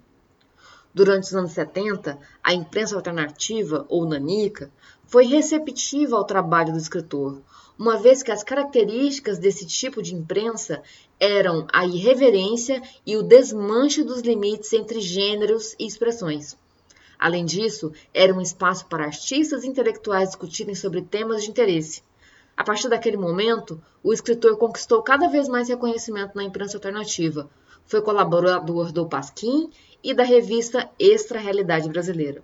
Durante 0.94 1.24
os 1.24 1.36
anos 1.36 1.52
70, 1.52 2.18
a 2.44 2.54
imprensa 2.54 2.96
alternativa, 2.96 3.86
ou 3.88 4.06
nanica, 4.06 4.72
foi 5.06 5.26
receptiva 5.26 6.16
ao 6.16 6.24
trabalho 6.24 6.74
do 6.74 6.80
escritor, 6.80 7.42
uma 7.78 7.98
vez 7.98 8.22
que 8.22 8.32
as 8.32 8.44
características 8.44 9.40
desse 9.40 9.66
tipo 9.66 10.02
de 10.02 10.14
imprensa 10.14 10.84
eram 11.20 11.66
a 11.72 11.86
irreverência 11.86 12.82
e 13.06 13.16
o 13.16 13.24
desmanche 13.24 14.04
dos 14.04 14.22
limites 14.22 14.74
entre 14.74 15.00
gêneros 15.00 15.76
e 15.80 15.86
expressões. 15.86 16.58
Além 17.18 17.46
disso, 17.46 17.92
era 18.14 18.34
um 18.34 18.42
espaço 18.42 18.86
para 18.88 19.06
artistas 19.06 19.64
e 19.64 19.68
intelectuais 19.68 20.30
discutirem 20.30 20.74
sobre 20.74 21.02
temas 21.02 21.44
de 21.44 21.50
interesse. 21.50 22.02
A 22.60 22.64
partir 22.66 22.90
daquele 22.90 23.16
momento, 23.16 23.82
o 24.04 24.12
escritor 24.12 24.58
conquistou 24.58 25.02
cada 25.02 25.30
vez 25.30 25.48
mais 25.48 25.70
reconhecimento 25.70 26.36
na 26.36 26.44
imprensa 26.44 26.76
alternativa. 26.76 27.50
Foi 27.86 28.02
colaborador 28.02 28.92
do 28.92 29.08
Pasquim 29.08 29.70
e 30.04 30.14
da 30.14 30.24
revista 30.24 30.90
Extra 31.00 31.40
Realidade 31.40 31.88
Brasileira. 31.88 32.44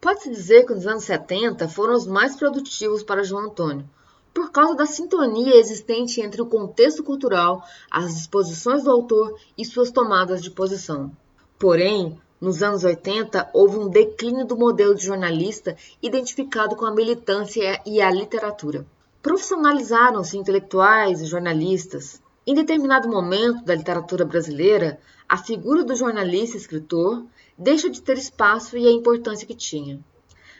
Pode-se 0.00 0.28
dizer 0.28 0.66
que 0.66 0.72
os 0.72 0.88
anos 0.88 1.04
70 1.04 1.68
foram 1.68 1.94
os 1.94 2.04
mais 2.04 2.34
produtivos 2.34 3.04
para 3.04 3.22
João 3.22 3.44
Antônio 3.44 3.88
por 4.34 4.50
causa 4.50 4.74
da 4.74 4.86
sintonia 4.86 5.54
existente 5.54 6.20
entre 6.20 6.42
o 6.42 6.46
contexto 6.46 7.04
cultural, 7.04 7.64
as 7.88 8.12
disposições 8.16 8.82
do 8.82 8.90
autor 8.90 9.38
e 9.56 9.64
suas 9.64 9.92
tomadas 9.92 10.42
de 10.42 10.50
posição. 10.50 11.12
Porém, 11.56 12.20
nos 12.40 12.60
anos 12.60 12.82
80, 12.82 13.50
houve 13.54 13.78
um 13.78 13.88
declínio 13.88 14.44
do 14.44 14.56
modelo 14.56 14.96
de 14.96 15.06
jornalista 15.06 15.76
identificado 16.02 16.74
com 16.74 16.84
a 16.84 16.92
militância 16.92 17.80
e 17.86 18.02
a 18.02 18.10
literatura. 18.10 18.84
Profissionalizaram-se 19.24 20.36
intelectuais 20.36 21.22
e 21.22 21.24
jornalistas. 21.24 22.20
Em 22.46 22.54
determinado 22.54 23.08
momento 23.08 23.64
da 23.64 23.74
literatura 23.74 24.22
brasileira, 24.22 25.00
a 25.26 25.38
figura 25.38 25.82
do 25.82 25.96
jornalista 25.96 26.58
escritor 26.58 27.24
deixa 27.56 27.88
de 27.88 28.02
ter 28.02 28.18
espaço 28.18 28.76
e 28.76 28.86
a 28.86 28.92
importância 28.92 29.46
que 29.46 29.54
tinha. 29.54 29.98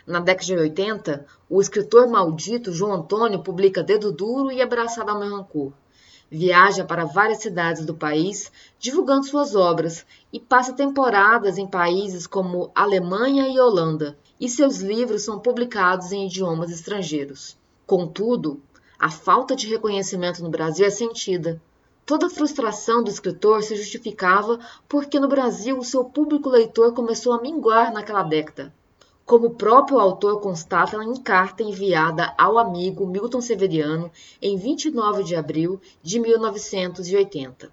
Na 0.06 0.18
década 0.18 0.46
de 0.46 0.56
80, 0.56 1.26
o 1.46 1.60
escritor 1.60 2.08
maldito 2.08 2.72
João 2.72 2.94
Antônio 2.94 3.42
publica 3.42 3.82
Dedo 3.82 4.10
Duro 4.10 4.50
e 4.50 4.62
Abraçado 4.62 5.10
ao 5.10 5.20
Meu 5.20 5.36
Rancor. 5.36 5.74
Viaja 6.30 6.86
para 6.86 7.04
várias 7.04 7.42
cidades 7.42 7.84
do 7.84 7.94
país 7.94 8.50
divulgando 8.78 9.26
suas 9.26 9.54
obras 9.54 10.06
e 10.32 10.40
passa 10.40 10.72
temporadas 10.72 11.58
em 11.58 11.66
países 11.66 12.26
como 12.26 12.70
Alemanha 12.74 13.46
e 13.46 13.60
Holanda, 13.60 14.16
e 14.40 14.48
seus 14.48 14.78
livros 14.78 15.22
são 15.22 15.38
publicados 15.38 16.12
em 16.12 16.24
idiomas 16.24 16.70
estrangeiros. 16.70 17.62
Contudo, 17.86 18.62
a 18.98 19.10
falta 19.10 19.54
de 19.54 19.68
reconhecimento 19.68 20.42
no 20.42 20.50
Brasil 20.50 20.86
é 20.86 20.90
sentida. 20.90 21.60
Toda 22.06 22.26
a 22.26 22.30
frustração 22.30 23.02
do 23.02 23.10
escritor 23.10 23.62
se 23.62 23.76
justificava 23.76 24.58
porque 24.88 25.18
no 25.18 25.28
Brasil 25.28 25.78
o 25.78 25.84
seu 25.84 26.04
público 26.04 26.48
leitor 26.48 26.92
começou 26.92 27.32
a 27.32 27.40
minguar 27.40 27.92
naquela 27.92 28.22
década 28.22 28.72
como 29.24 29.46
o 29.46 29.54
próprio 29.54 29.98
autor 29.98 30.40
constata 30.40 31.02
em 31.02 31.16
carta 31.16 31.62
enviada 31.62 32.34
ao 32.36 32.58
amigo 32.58 33.06
Milton 33.06 33.40
Severiano 33.40 34.10
em 34.40 34.56
29 34.56 35.24
de 35.24 35.34
abril 35.34 35.80
de 36.02 36.20
1980. 36.20 37.72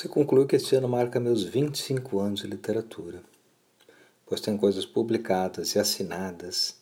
Você 0.00 0.08
conclui 0.08 0.46
que 0.46 0.56
este 0.56 0.74
ano 0.76 0.88
marca 0.88 1.20
meus 1.20 1.44
25 1.44 2.20
anos 2.20 2.40
de 2.40 2.46
literatura, 2.46 3.22
pois 4.24 4.40
tem 4.40 4.56
coisas 4.56 4.86
publicadas 4.86 5.74
e 5.74 5.78
assinadas 5.78 6.80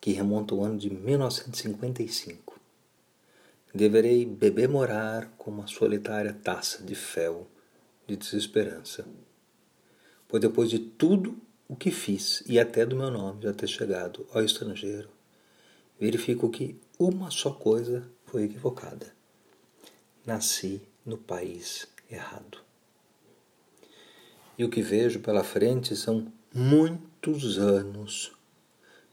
que 0.00 0.12
remonta 0.12 0.54
ao 0.54 0.62
ano 0.62 0.78
de 0.78 0.88
1955. 0.88 2.60
Deverei 3.74 4.24
beber 4.24 4.68
morar 4.68 5.34
como 5.36 5.58
uma 5.58 5.66
solitária 5.66 6.32
taça 6.32 6.84
de 6.84 6.94
fel 6.94 7.48
de 8.06 8.16
desesperança. 8.16 9.04
Pois 10.28 10.40
depois 10.40 10.70
de 10.70 10.78
tudo 10.78 11.36
o 11.66 11.74
que 11.74 11.90
fiz 11.90 12.40
e 12.46 12.56
até 12.60 12.86
do 12.86 12.94
meu 12.94 13.10
nome 13.10 13.42
já 13.42 13.52
ter 13.52 13.66
chegado 13.66 14.24
ao 14.32 14.44
estrangeiro, 14.44 15.08
verifico 15.98 16.48
que 16.48 16.78
uma 16.96 17.32
só 17.32 17.50
coisa 17.50 18.08
foi 18.26 18.44
equivocada. 18.44 19.12
Nasci 20.24 20.80
no 21.04 21.18
país 21.18 21.89
errado. 22.10 22.58
E 24.58 24.64
o 24.64 24.68
que 24.68 24.82
vejo 24.82 25.20
pela 25.20 25.42
frente 25.42 25.96
são 25.96 26.30
muitos 26.52 27.58
anos 27.58 28.32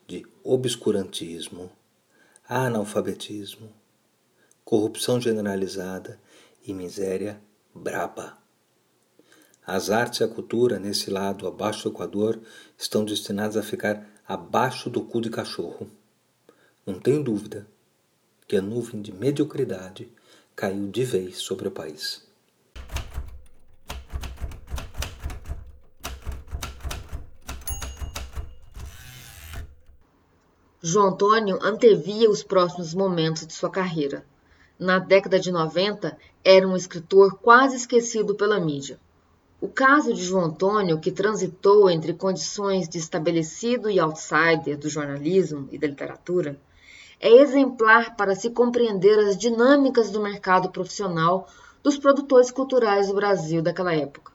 de 0.07 0.25
obscurantismo, 0.43 1.71
analfabetismo, 2.47 3.69
corrupção 4.65 5.21
generalizada 5.21 6.19
e 6.65 6.73
miséria 6.73 7.39
braba. 7.73 8.37
As 9.65 9.89
artes 9.89 10.21
e 10.21 10.23
a 10.23 10.27
cultura, 10.27 10.79
nesse 10.79 11.09
lado 11.09 11.47
abaixo 11.47 11.89
do 11.89 11.95
Equador, 11.95 12.39
estão 12.77 13.03
destinadas 13.05 13.57
a 13.57 13.63
ficar 13.63 14.05
abaixo 14.27 14.89
do 14.89 15.01
cu 15.01 15.21
de 15.21 15.29
cachorro. 15.29 15.89
Não 16.85 16.99
tenho 16.99 17.23
dúvida 17.23 17.67
que 18.47 18.55
a 18.55 18.61
nuvem 18.61 19.01
de 19.01 19.11
mediocridade 19.11 20.09
caiu 20.55 20.89
de 20.89 21.03
vez 21.03 21.37
sobre 21.37 21.67
o 21.67 21.71
país. 21.71 22.26
João 30.81 31.09
Antônio 31.09 31.59
antevia 31.61 32.29
os 32.29 32.43
próximos 32.43 32.93
momentos 32.93 33.45
de 33.45 33.53
sua 33.53 33.69
carreira 33.69 34.25
na 34.79 34.99
década 34.99 35.39
de 35.39 35.51
90, 35.51 36.15
era 36.43 36.67
um 36.67 36.75
escritor 36.75 37.39
quase 37.39 37.75
esquecido 37.75 38.35
pela 38.35 38.59
mídia. 38.59 38.99
O 39.59 39.67
caso 39.67 40.13
de 40.13 40.23
João 40.23 40.45
Antônio, 40.45 40.99
que 40.99 41.11
transitou 41.11 41.89
entre 41.89 42.13
condições 42.13 42.87
de 42.87 42.99
estabelecido 42.99 43.89
e 43.89 43.99
outsider 43.99 44.77
do 44.77 44.87
jornalismo 44.87 45.67
e 45.71 45.79
da 45.79 45.87
literatura, 45.87 46.59
é 47.19 47.29
exemplar 47.29 48.15
para 48.15 48.35
se 48.35 48.51
compreender 48.51 49.17
as 49.17 49.35
dinâmicas 49.35 50.11
do 50.11 50.21
mercado 50.21 50.69
profissional 50.69 51.47
dos 51.81 51.97
produtores 51.97 52.51
culturais 52.51 53.07
do 53.07 53.15
Brasil 53.15 53.63
daquela 53.63 53.95
época. 53.95 54.31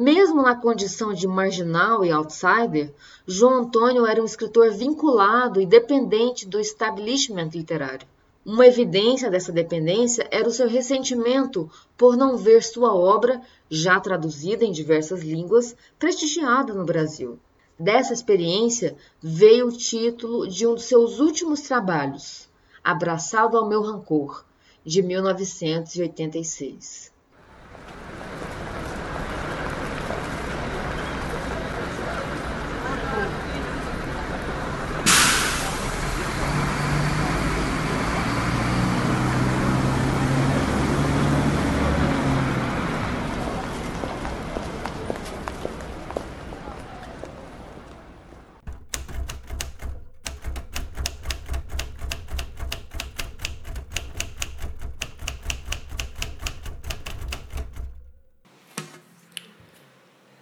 Mesmo 0.00 0.42
na 0.42 0.54
condição 0.54 1.12
de 1.12 1.26
marginal 1.26 2.04
e 2.04 2.12
outsider, 2.12 2.94
João 3.26 3.62
Antônio 3.62 4.06
era 4.06 4.22
um 4.22 4.24
escritor 4.24 4.70
vinculado 4.70 5.60
e 5.60 5.66
dependente 5.66 6.46
do 6.46 6.60
establishment 6.60 7.50
literário. 7.52 8.06
Uma 8.46 8.68
evidência 8.68 9.28
dessa 9.28 9.50
dependência 9.50 10.24
era 10.30 10.48
o 10.48 10.52
seu 10.52 10.68
ressentimento 10.68 11.68
por 11.96 12.16
não 12.16 12.36
ver 12.36 12.62
sua 12.62 12.94
obra, 12.94 13.42
já 13.68 13.98
traduzida 13.98 14.64
em 14.64 14.70
diversas 14.70 15.20
línguas, 15.20 15.74
prestigiada 15.98 16.72
no 16.72 16.84
Brasil. 16.84 17.36
Dessa 17.76 18.12
experiência 18.12 18.96
veio 19.20 19.66
o 19.66 19.76
título 19.76 20.46
de 20.46 20.64
um 20.64 20.74
dos 20.74 20.84
seus 20.84 21.18
últimos 21.18 21.62
trabalhos, 21.62 22.48
Abraçado 22.84 23.58
ao 23.58 23.68
Meu 23.68 23.82
Rancor, 23.82 24.44
de 24.84 25.02
1986. 25.02 27.18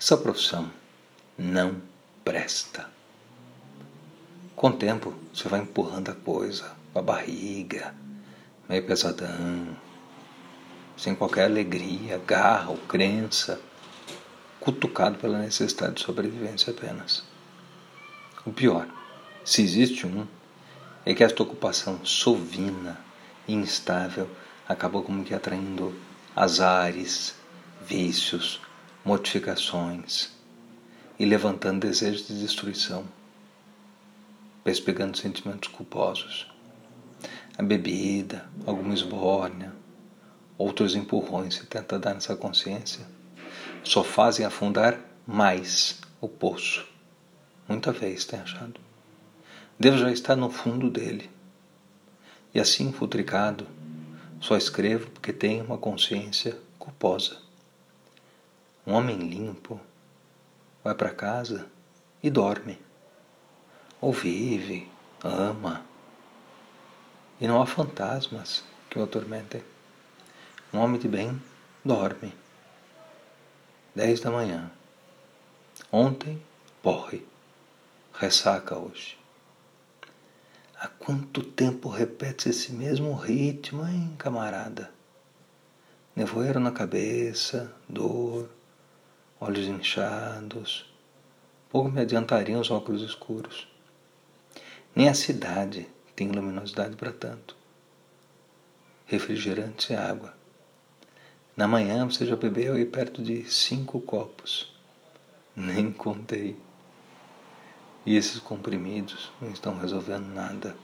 Essa 0.07 0.17
profissão 0.17 0.71
não 1.37 1.83
presta. 2.25 2.89
Com 4.55 4.69
o 4.69 4.73
tempo, 4.73 5.13
você 5.35 5.49
vai 5.49 5.59
empurrando 5.59 6.13
a 6.13 6.15
coisa 6.15 6.77
com 6.93 7.01
a 7.01 7.03
barriga, 7.03 7.93
meio 8.69 8.87
pesadão, 8.87 9.77
sem 10.97 11.13
qualquer 11.13 11.47
alegria, 11.47 12.23
garra 12.25 12.71
ou 12.71 12.77
crença, 12.77 13.61
cutucado 14.61 15.19
pela 15.19 15.41
necessidade 15.41 15.95
de 15.95 16.03
sobrevivência 16.03 16.71
apenas. 16.71 17.25
O 18.45 18.53
pior, 18.53 18.87
se 19.45 19.61
existe 19.61 20.07
um, 20.07 20.25
é 21.05 21.15
que 21.15 21.25
esta 21.25 21.43
ocupação 21.43 22.07
sovina 22.07 22.97
e 23.49 23.55
instável 23.55 24.31
acabou 24.69 25.03
como 25.03 25.25
que 25.25 25.35
atraindo 25.35 25.93
azares, 26.37 27.35
vícios, 27.85 28.61
modificações 29.07 30.33
e 31.17 31.25
levantando 31.25 31.87
desejos 31.87 32.27
de 32.27 32.41
destruição, 32.41 33.05
pespegando 34.65 35.17
sentimentos 35.17 35.69
culposos. 35.69 36.51
A 37.57 37.63
bebida, 37.63 38.51
alguma 38.67 38.93
esbórnia, 38.93 39.73
outros 40.59 40.97
empurrões 40.97 41.55
se 41.55 41.67
tenta 41.67 42.01
dar 42.01 42.15
nessa 42.15 42.35
consciência, 42.35 43.07
só 43.85 44.03
fazem 44.03 44.45
afundar 44.45 44.99
mais 45.25 46.01
o 46.21 46.29
poço. 46.29 46.85
Muita 47.69 47.93
vez 47.93 48.25
tem 48.25 48.41
achado. 48.41 48.81
Devo 49.79 49.99
já 49.99 50.11
estar 50.11 50.35
no 50.35 50.51
fundo 50.51 50.91
dele. 50.91 51.31
E 52.53 52.59
assim, 52.59 52.91
futricado, 52.91 53.69
só 54.41 54.57
escrevo 54.57 55.09
porque 55.13 55.33
tenho 55.33 55.65
uma 55.65 55.79
consciência 55.79 56.59
culposa. 56.77 57.46
Um 58.87 58.93
homem 58.93 59.17
limpo 59.17 59.81
vai 60.85 60.95
para 60.95 61.13
casa 61.13 61.67
e 62.23 62.31
dorme. 62.31 62.81
Ou 64.01 64.13
vive, 64.13 64.89
ama. 65.25 65.85
E 67.41 67.49
não 67.49 67.61
há 67.61 67.67
fantasmas 67.67 68.63
que 68.89 68.97
o 68.97 69.03
atormentem. 69.03 69.65
Um 70.73 70.79
homem 70.79 71.01
de 71.01 71.09
bem 71.09 71.43
dorme. 71.85 72.33
Dez 73.93 74.21
da 74.21 74.31
manhã. 74.31 74.71
Ontem, 75.91 76.41
porre. 76.81 77.27
Ressaca 78.15 78.79
hoje. 78.79 79.19
Há 80.79 80.87
quanto 80.87 81.43
tempo 81.43 81.89
repete 81.89 82.51
esse 82.51 82.73
mesmo 82.73 83.15
ritmo, 83.15 83.85
hein, 83.85 84.15
camarada? 84.17 84.93
Nevoeiro 86.15 86.61
na 86.61 86.71
cabeça, 86.71 87.75
dor, 87.89 88.49
olhos 89.41 89.67
inchados. 89.67 90.87
Pouco 91.69 91.91
me 91.91 92.01
adiantariam 92.01 92.61
os 92.61 92.71
óculos 92.71 93.03
escuros. 93.03 93.69
Nem 94.95 95.09
a 95.09 95.15
cidade 95.15 95.87
tem 96.15 96.31
luminosidade 96.31 96.97
para 96.97 97.13
tanto. 97.13 97.57
Refrigerante 99.05 99.93
e 99.93 99.97
água. 99.97 100.35
Na 101.57 101.69
manhã 101.69 102.05
você 102.09 102.25
já 102.25 102.37
bebeu 102.37 102.75
aí 102.75 102.85
perto 102.85 103.23
de 103.23 103.45
cinco 103.51 104.01
copos. 104.01 104.75
Nem 105.55 105.93
contei. 105.93 106.57
E 108.05 108.17
esses 108.17 108.39
comprimidos 108.39 109.31
não 109.41 109.51
estão 109.51 109.79
resolvendo 109.79 110.27
nada. 110.27 110.77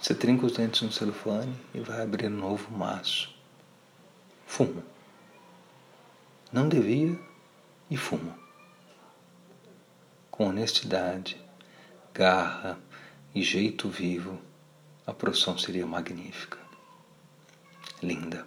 Você 0.00 0.14
trinca 0.14 0.46
os 0.46 0.52
dentes 0.52 0.82
no 0.82 0.92
celofane 0.92 1.54
e 1.74 1.80
vai 1.80 2.02
abrir 2.02 2.26
um 2.26 2.36
novo 2.36 2.70
maço. 2.70 3.34
Fumo 4.46 4.93
não 6.54 6.68
devia 6.68 7.18
e 7.90 7.96
fumo. 7.96 8.32
Com 10.30 10.50
honestidade, 10.50 11.36
garra 12.14 12.78
e 13.34 13.42
jeito 13.42 13.88
vivo, 13.88 14.40
a 15.04 15.12
profissão 15.12 15.58
seria 15.58 15.84
magnífica, 15.84 16.56
linda. 18.00 18.46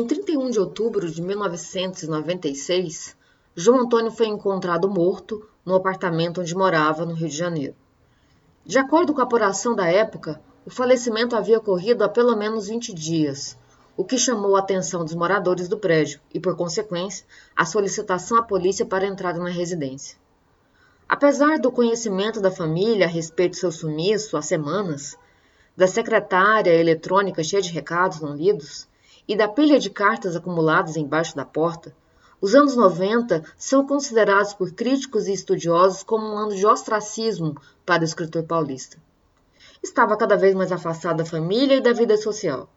Em 0.00 0.06
31 0.06 0.48
de 0.48 0.58
outubro 0.58 1.10
de 1.10 1.20
1996, 1.20 3.14
João 3.54 3.80
Antônio 3.80 4.10
foi 4.10 4.28
encontrado 4.28 4.88
morto 4.88 5.46
no 5.62 5.74
apartamento 5.74 6.40
onde 6.40 6.54
morava, 6.54 7.04
no 7.04 7.12
Rio 7.12 7.28
de 7.28 7.36
Janeiro. 7.36 7.74
De 8.64 8.78
acordo 8.78 9.12
com 9.12 9.20
a 9.20 9.24
apuração 9.24 9.76
da 9.76 9.86
época, 9.86 10.40
o 10.64 10.70
falecimento 10.70 11.36
havia 11.36 11.58
ocorrido 11.58 12.02
há 12.02 12.08
pelo 12.08 12.34
menos 12.34 12.68
20 12.68 12.94
dias, 12.94 13.58
o 13.94 14.02
que 14.02 14.16
chamou 14.16 14.56
a 14.56 14.60
atenção 14.60 15.04
dos 15.04 15.14
moradores 15.14 15.68
do 15.68 15.76
prédio 15.76 16.18
e, 16.32 16.40
por 16.40 16.56
consequência, 16.56 17.26
a 17.54 17.66
solicitação 17.66 18.38
à 18.38 18.42
polícia 18.42 18.86
para 18.86 19.06
entrada 19.06 19.38
na 19.38 19.50
residência. 19.50 20.16
Apesar 21.06 21.58
do 21.58 21.70
conhecimento 21.70 22.40
da 22.40 22.50
família 22.50 23.04
a 23.04 23.10
respeito 23.10 23.52
de 23.52 23.58
seu 23.58 23.70
sumiço 23.70 24.38
há 24.38 24.40
semanas, 24.40 25.14
da 25.76 25.86
secretária 25.86 26.72
eletrônica 26.72 27.44
cheia 27.44 27.60
de 27.60 27.70
recados 27.70 28.22
não 28.22 28.34
lidos 28.34 28.88
e 29.30 29.36
da 29.36 29.46
pilha 29.46 29.78
de 29.78 29.88
cartas 29.88 30.34
acumuladas 30.34 30.96
embaixo 30.96 31.36
da 31.36 31.44
porta, 31.44 31.94
os 32.40 32.52
anos 32.52 32.74
90 32.74 33.44
são 33.56 33.86
considerados 33.86 34.52
por 34.52 34.72
críticos 34.72 35.28
e 35.28 35.32
estudiosos 35.32 36.02
como 36.02 36.26
um 36.26 36.36
ano 36.36 36.52
de 36.52 36.66
ostracismo 36.66 37.54
para 37.86 38.02
o 38.02 38.04
escritor 38.04 38.42
paulista. 38.42 38.98
Estava 39.80 40.16
cada 40.16 40.36
vez 40.36 40.52
mais 40.52 40.72
afastado 40.72 41.18
da 41.18 41.24
família 41.24 41.76
e 41.76 41.80
da 41.80 41.92
vida 41.92 42.16
social. 42.16 42.68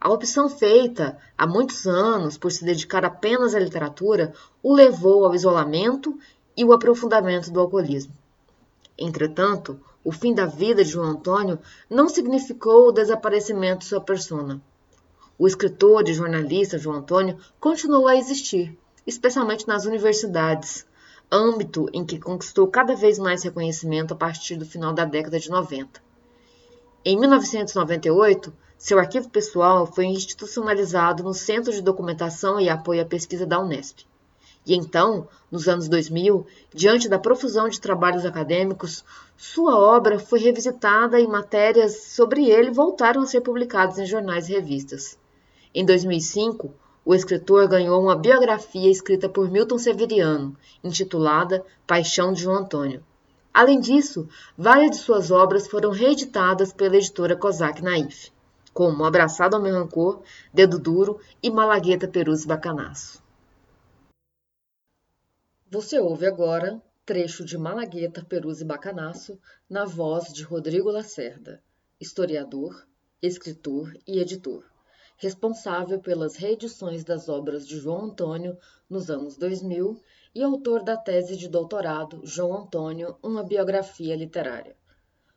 A 0.00 0.08
opção 0.08 0.48
feita 0.48 1.18
há 1.36 1.48
muitos 1.48 1.84
anos 1.84 2.38
por 2.38 2.52
se 2.52 2.64
dedicar 2.64 3.04
apenas 3.04 3.52
à 3.52 3.58
literatura 3.58 4.32
o 4.62 4.72
levou 4.72 5.24
ao 5.24 5.34
isolamento 5.34 6.16
e 6.56 6.64
o 6.64 6.72
aprofundamento 6.72 7.50
do 7.50 7.58
alcoolismo. 7.58 8.14
Entretanto, 8.96 9.80
o 10.04 10.12
fim 10.12 10.32
da 10.32 10.46
vida 10.46 10.84
de 10.84 10.90
João 10.90 11.10
Antônio 11.10 11.58
não 11.90 12.08
significou 12.08 12.86
o 12.86 12.92
desaparecimento 12.92 13.80
de 13.80 13.86
sua 13.86 14.00
persona. 14.00 14.62
O 15.40 15.46
escritor 15.46 16.08
e 16.08 16.14
jornalista 16.14 16.76
João 16.76 16.96
Antônio 16.96 17.38
continuou 17.60 18.08
a 18.08 18.16
existir, 18.16 18.76
especialmente 19.06 19.68
nas 19.68 19.84
universidades, 19.84 20.84
âmbito 21.30 21.88
em 21.92 22.04
que 22.04 22.18
conquistou 22.18 22.66
cada 22.66 22.96
vez 22.96 23.20
mais 23.20 23.44
reconhecimento 23.44 24.12
a 24.12 24.16
partir 24.16 24.56
do 24.56 24.66
final 24.66 24.92
da 24.92 25.04
década 25.04 25.38
de 25.38 25.48
90. 25.48 26.02
Em 27.04 27.16
1998, 27.16 28.52
seu 28.76 28.98
arquivo 28.98 29.28
pessoal 29.28 29.86
foi 29.86 30.06
institucionalizado 30.06 31.22
no 31.22 31.32
Centro 31.32 31.72
de 31.72 31.82
Documentação 31.82 32.60
e 32.60 32.68
Apoio 32.68 33.02
à 33.02 33.04
Pesquisa 33.04 33.46
da 33.46 33.60
Unesp. 33.60 34.00
E 34.66 34.74
então, 34.74 35.28
nos 35.52 35.68
anos 35.68 35.88
2000, 35.88 36.44
diante 36.74 37.08
da 37.08 37.18
profusão 37.18 37.68
de 37.68 37.80
trabalhos 37.80 38.26
acadêmicos, 38.26 39.04
sua 39.36 39.78
obra 39.78 40.18
foi 40.18 40.40
revisitada 40.40 41.20
e 41.20 41.28
matérias 41.28 42.06
sobre 42.08 42.50
ele 42.50 42.72
voltaram 42.72 43.22
a 43.22 43.26
ser 43.26 43.40
publicadas 43.40 44.00
em 44.00 44.04
jornais 44.04 44.48
e 44.48 44.52
revistas. 44.54 45.16
Em 45.74 45.84
2005, 45.84 46.74
o 47.04 47.14
escritor 47.14 47.68
ganhou 47.68 48.02
uma 48.02 48.16
biografia 48.16 48.90
escrita 48.90 49.28
por 49.28 49.50
Milton 49.50 49.78
Severiano, 49.78 50.56
intitulada 50.82 51.64
Paixão 51.86 52.32
de 52.32 52.42
João 52.42 52.58
Antônio. 52.58 53.04
Além 53.52 53.80
disso, 53.80 54.28
várias 54.56 54.92
de 54.92 54.96
suas 54.98 55.30
obras 55.30 55.66
foram 55.66 55.90
reeditadas 55.90 56.72
pela 56.72 56.96
editora 56.96 57.36
Cosac 57.36 57.82
Naif, 57.82 58.30
como 58.72 59.04
Abraçado 59.04 59.56
ao 59.56 59.62
Meu 59.62 59.74
Rancor, 59.74 60.22
Dedo 60.52 60.78
Duro 60.78 61.18
e 61.42 61.50
Malagueta 61.50 62.06
Perus 62.06 62.44
Bacanaço. 62.44 63.22
Você 65.70 65.98
ouve 65.98 66.26
agora 66.26 66.80
trecho 67.04 67.42
de 67.42 67.56
Malagueta, 67.56 68.22
Perus 68.22 68.60
e 68.60 68.64
Bacanaço 68.64 69.40
na 69.68 69.86
voz 69.86 70.30
de 70.30 70.42
Rodrigo 70.42 70.90
Lacerda, 70.90 71.62
historiador, 71.98 72.86
escritor 73.22 73.96
e 74.06 74.20
editor, 74.20 74.62
responsável 75.18 75.98
pelas 75.98 76.36
reedições 76.36 77.04
das 77.04 77.28
obras 77.28 77.66
de 77.66 77.78
João 77.78 78.06
Antônio 78.06 78.56
nos 78.88 79.10
anos 79.10 79.36
2000 79.36 80.00
e 80.34 80.42
autor 80.42 80.82
da 80.82 80.96
tese 80.96 81.36
de 81.36 81.48
doutorado 81.48 82.20
João 82.24 82.62
Antônio, 82.62 83.16
uma 83.22 83.42
biografia 83.42 84.14
literária. 84.14 84.76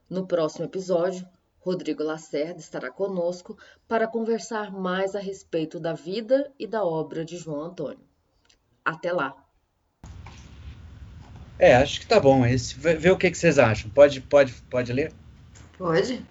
No 0.10 0.28
próximo 0.28 0.66
episódio, 0.66 1.28
Rodrigo 1.60 2.04
Lacerda 2.04 2.60
estará 2.60 2.92
conosco 2.92 3.58
para 3.88 4.08
conversar 4.08 4.72
mais 4.72 5.16
a 5.16 5.20
respeito 5.20 5.80
da 5.80 5.94
vida 5.94 6.52
e 6.60 6.68
da 6.68 6.84
obra 6.84 7.26
de 7.26 7.38
João 7.38 7.64
Antônio. 7.64 8.06
Até 8.86 9.12
lá! 9.12 9.36
É, 11.58 11.76
acho 11.76 12.00
que 12.00 12.08
tá 12.08 12.20
bom 12.20 12.46
esse. 12.46 12.76
Vê 12.76 13.12
o 13.12 13.18
que, 13.18 13.30
que 13.30 13.38
vocês 13.38 13.60
acham. 13.60 13.90
Pode, 13.92 14.22
pode, 14.22 14.54
pode 14.70 14.92
ler? 14.92 15.14
Pode. 15.78 16.26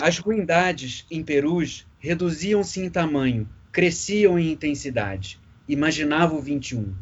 As 0.00 0.18
ruindades 0.18 1.06
em 1.10 1.24
Perus 1.24 1.86
reduziam-se 2.04 2.82
em 2.82 2.90
tamanho, 2.90 3.48
cresciam 3.72 4.38
em 4.38 4.52
intensidade. 4.52 5.40
Imaginava 5.66 6.34
o 6.34 6.38
21. 6.38 6.92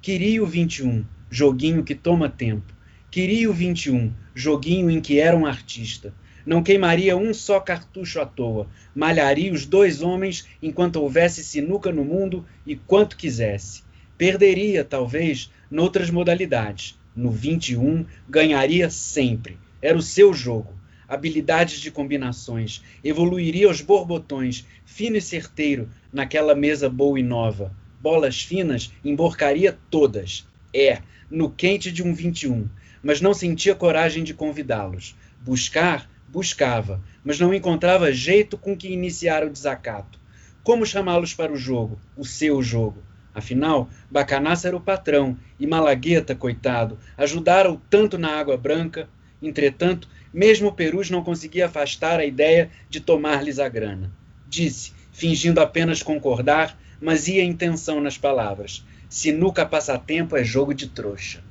Queria 0.00 0.40
o 0.40 0.46
21, 0.46 1.04
joguinho 1.28 1.82
que 1.82 1.96
toma 1.96 2.28
tempo. 2.28 2.72
Queria 3.10 3.50
o 3.50 3.52
21, 3.52 4.12
joguinho 4.32 4.88
em 4.88 5.00
que 5.00 5.18
era 5.18 5.36
um 5.36 5.46
artista. 5.46 6.14
Não 6.46 6.62
queimaria 6.62 7.16
um 7.16 7.34
só 7.34 7.58
cartucho 7.58 8.20
à 8.20 8.24
toa. 8.24 8.68
Malharia 8.94 9.52
os 9.52 9.66
dois 9.66 10.00
homens 10.00 10.46
enquanto 10.62 11.02
houvesse 11.02 11.42
sinuca 11.42 11.90
no 11.90 12.04
mundo 12.04 12.46
e 12.64 12.76
quanto 12.76 13.16
quisesse. 13.16 13.82
Perderia, 14.16 14.84
talvez, 14.84 15.50
noutras 15.68 16.08
modalidades. 16.08 16.96
No 17.16 17.32
21, 17.32 18.06
ganharia 18.28 18.88
sempre. 18.88 19.58
Era 19.82 19.98
o 19.98 20.02
seu 20.02 20.32
jogo. 20.32 20.72
Habilidades 21.12 21.78
de 21.78 21.90
combinações. 21.90 22.82
Evoluiria 23.04 23.66
aos 23.66 23.82
borbotões, 23.82 24.66
fino 24.86 25.18
e 25.18 25.20
certeiro, 25.20 25.90
naquela 26.10 26.54
mesa 26.54 26.88
boa 26.88 27.20
e 27.20 27.22
nova. 27.22 27.70
Bolas 28.00 28.40
finas, 28.40 28.90
emborcaria 29.04 29.78
todas. 29.90 30.48
É, 30.74 31.02
no 31.30 31.50
quente 31.50 31.92
de 31.92 32.02
um 32.02 32.14
21. 32.14 32.66
Mas 33.02 33.20
não 33.20 33.34
sentia 33.34 33.74
coragem 33.74 34.24
de 34.24 34.32
convidá-los. 34.32 35.14
Buscar, 35.38 36.10
buscava, 36.28 36.98
mas 37.22 37.38
não 37.38 37.52
encontrava 37.52 38.10
jeito 38.10 38.56
com 38.56 38.74
que 38.74 38.88
iniciar 38.88 39.44
o 39.44 39.50
desacato. 39.50 40.18
Como 40.64 40.86
chamá-los 40.86 41.34
para 41.34 41.52
o 41.52 41.58
jogo, 41.58 42.00
o 42.16 42.24
seu 42.24 42.62
jogo? 42.62 43.02
Afinal, 43.34 43.90
Bacanaça 44.10 44.66
era 44.66 44.76
o 44.78 44.80
patrão 44.80 45.36
e 45.60 45.66
Malagueta, 45.66 46.34
coitado, 46.34 46.98
ajudara-o 47.18 47.76
tanto 47.90 48.16
na 48.16 48.30
Água 48.30 48.56
Branca. 48.56 49.10
Entretanto, 49.42 50.08
mesmo 50.32 50.72
Perus 50.72 51.10
não 51.10 51.22
conseguia 51.22 51.66
afastar 51.66 52.18
a 52.18 52.24
ideia 52.24 52.70
de 52.88 53.00
tomar-lhes 53.00 53.58
a 53.58 53.68
grana. 53.68 54.12
Disse, 54.48 54.92
fingindo 55.12 55.60
apenas 55.60 56.02
concordar, 56.02 56.78
mas 57.00 57.28
ia 57.28 57.44
intenção 57.44 58.00
nas 58.00 58.16
palavras: 58.16 58.84
Sinuca 59.08 59.66
passatempo 59.66 60.36
é 60.36 60.44
jogo 60.44 60.72
de 60.72 60.88
trouxa. 60.88 61.42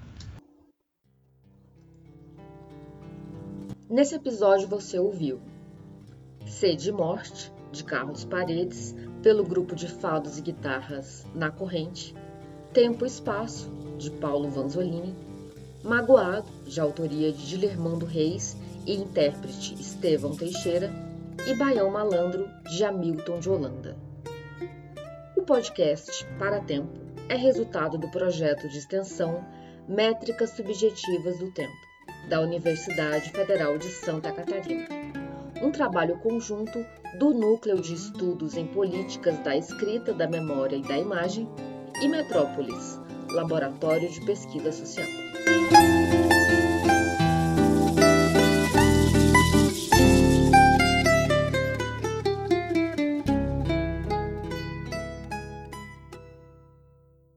Nesse 3.90 4.16
episódio 4.16 4.68
você 4.68 4.98
ouviu 4.98 5.42
Sede 6.46 6.92
Morte, 6.92 7.52
de 7.72 7.84
Carlos 7.84 8.24
Paredes, 8.24 8.96
pelo 9.22 9.44
grupo 9.44 9.76
de 9.76 9.88
fados 9.88 10.38
e 10.38 10.42
guitarras 10.42 11.26
Na 11.36 11.52
Corrente, 11.52 12.16
Tempo 12.74 13.06
e 13.06 13.08
Espaço, 13.08 13.70
de 13.98 14.10
Paulo 14.10 14.50
Vanzolini, 14.50 15.14
Magoado, 15.84 16.50
de 16.66 16.80
autoria 16.80 17.32
de 17.32 17.48
Dilermando 17.48 18.06
Reis 18.06 18.56
e 18.86 18.96
intérprete 18.96 19.74
Estevão 19.76 20.36
Teixeira, 20.36 20.92
e 21.48 21.54
Baião 21.56 21.90
Malandro, 21.90 22.48
de 22.70 22.84
Hamilton 22.84 23.40
de 23.40 23.50
Holanda. 23.50 23.98
O 25.36 25.42
podcast 25.42 26.26
Para 26.38 26.60
Tempo 26.62 27.00
é 27.28 27.36
resultado 27.36 27.98
do 27.98 28.10
projeto 28.10 28.70
de 28.70 28.78
extensão 28.78 29.44
Métricas 29.88 30.52
Subjetivas 30.52 31.40
do 31.40 31.52
Tempo, 31.52 31.74
da 32.30 32.42
Universidade 32.42 33.32
Federal 33.32 33.78
de 33.78 33.88
Santa 33.88 34.32
Catarina 34.32 34.88
um 35.62 35.72
trabalho 35.72 36.18
conjunto 36.18 36.84
do 37.18 37.34
Núcleo 37.34 37.80
de 37.80 37.94
Estudos 37.94 38.58
em 38.58 38.66
Políticas 38.68 39.38
da 39.40 39.56
Escrita, 39.56 40.14
da 40.14 40.28
Memória 40.28 40.76
e 40.76 40.82
da 40.82 40.98
Imagem 40.98 41.48
e 42.02 42.08
Metrópolis, 42.08 43.00
Laboratório 43.30 44.10
de 44.10 44.26
Pesquisa 44.26 44.72
Social. 44.72 45.08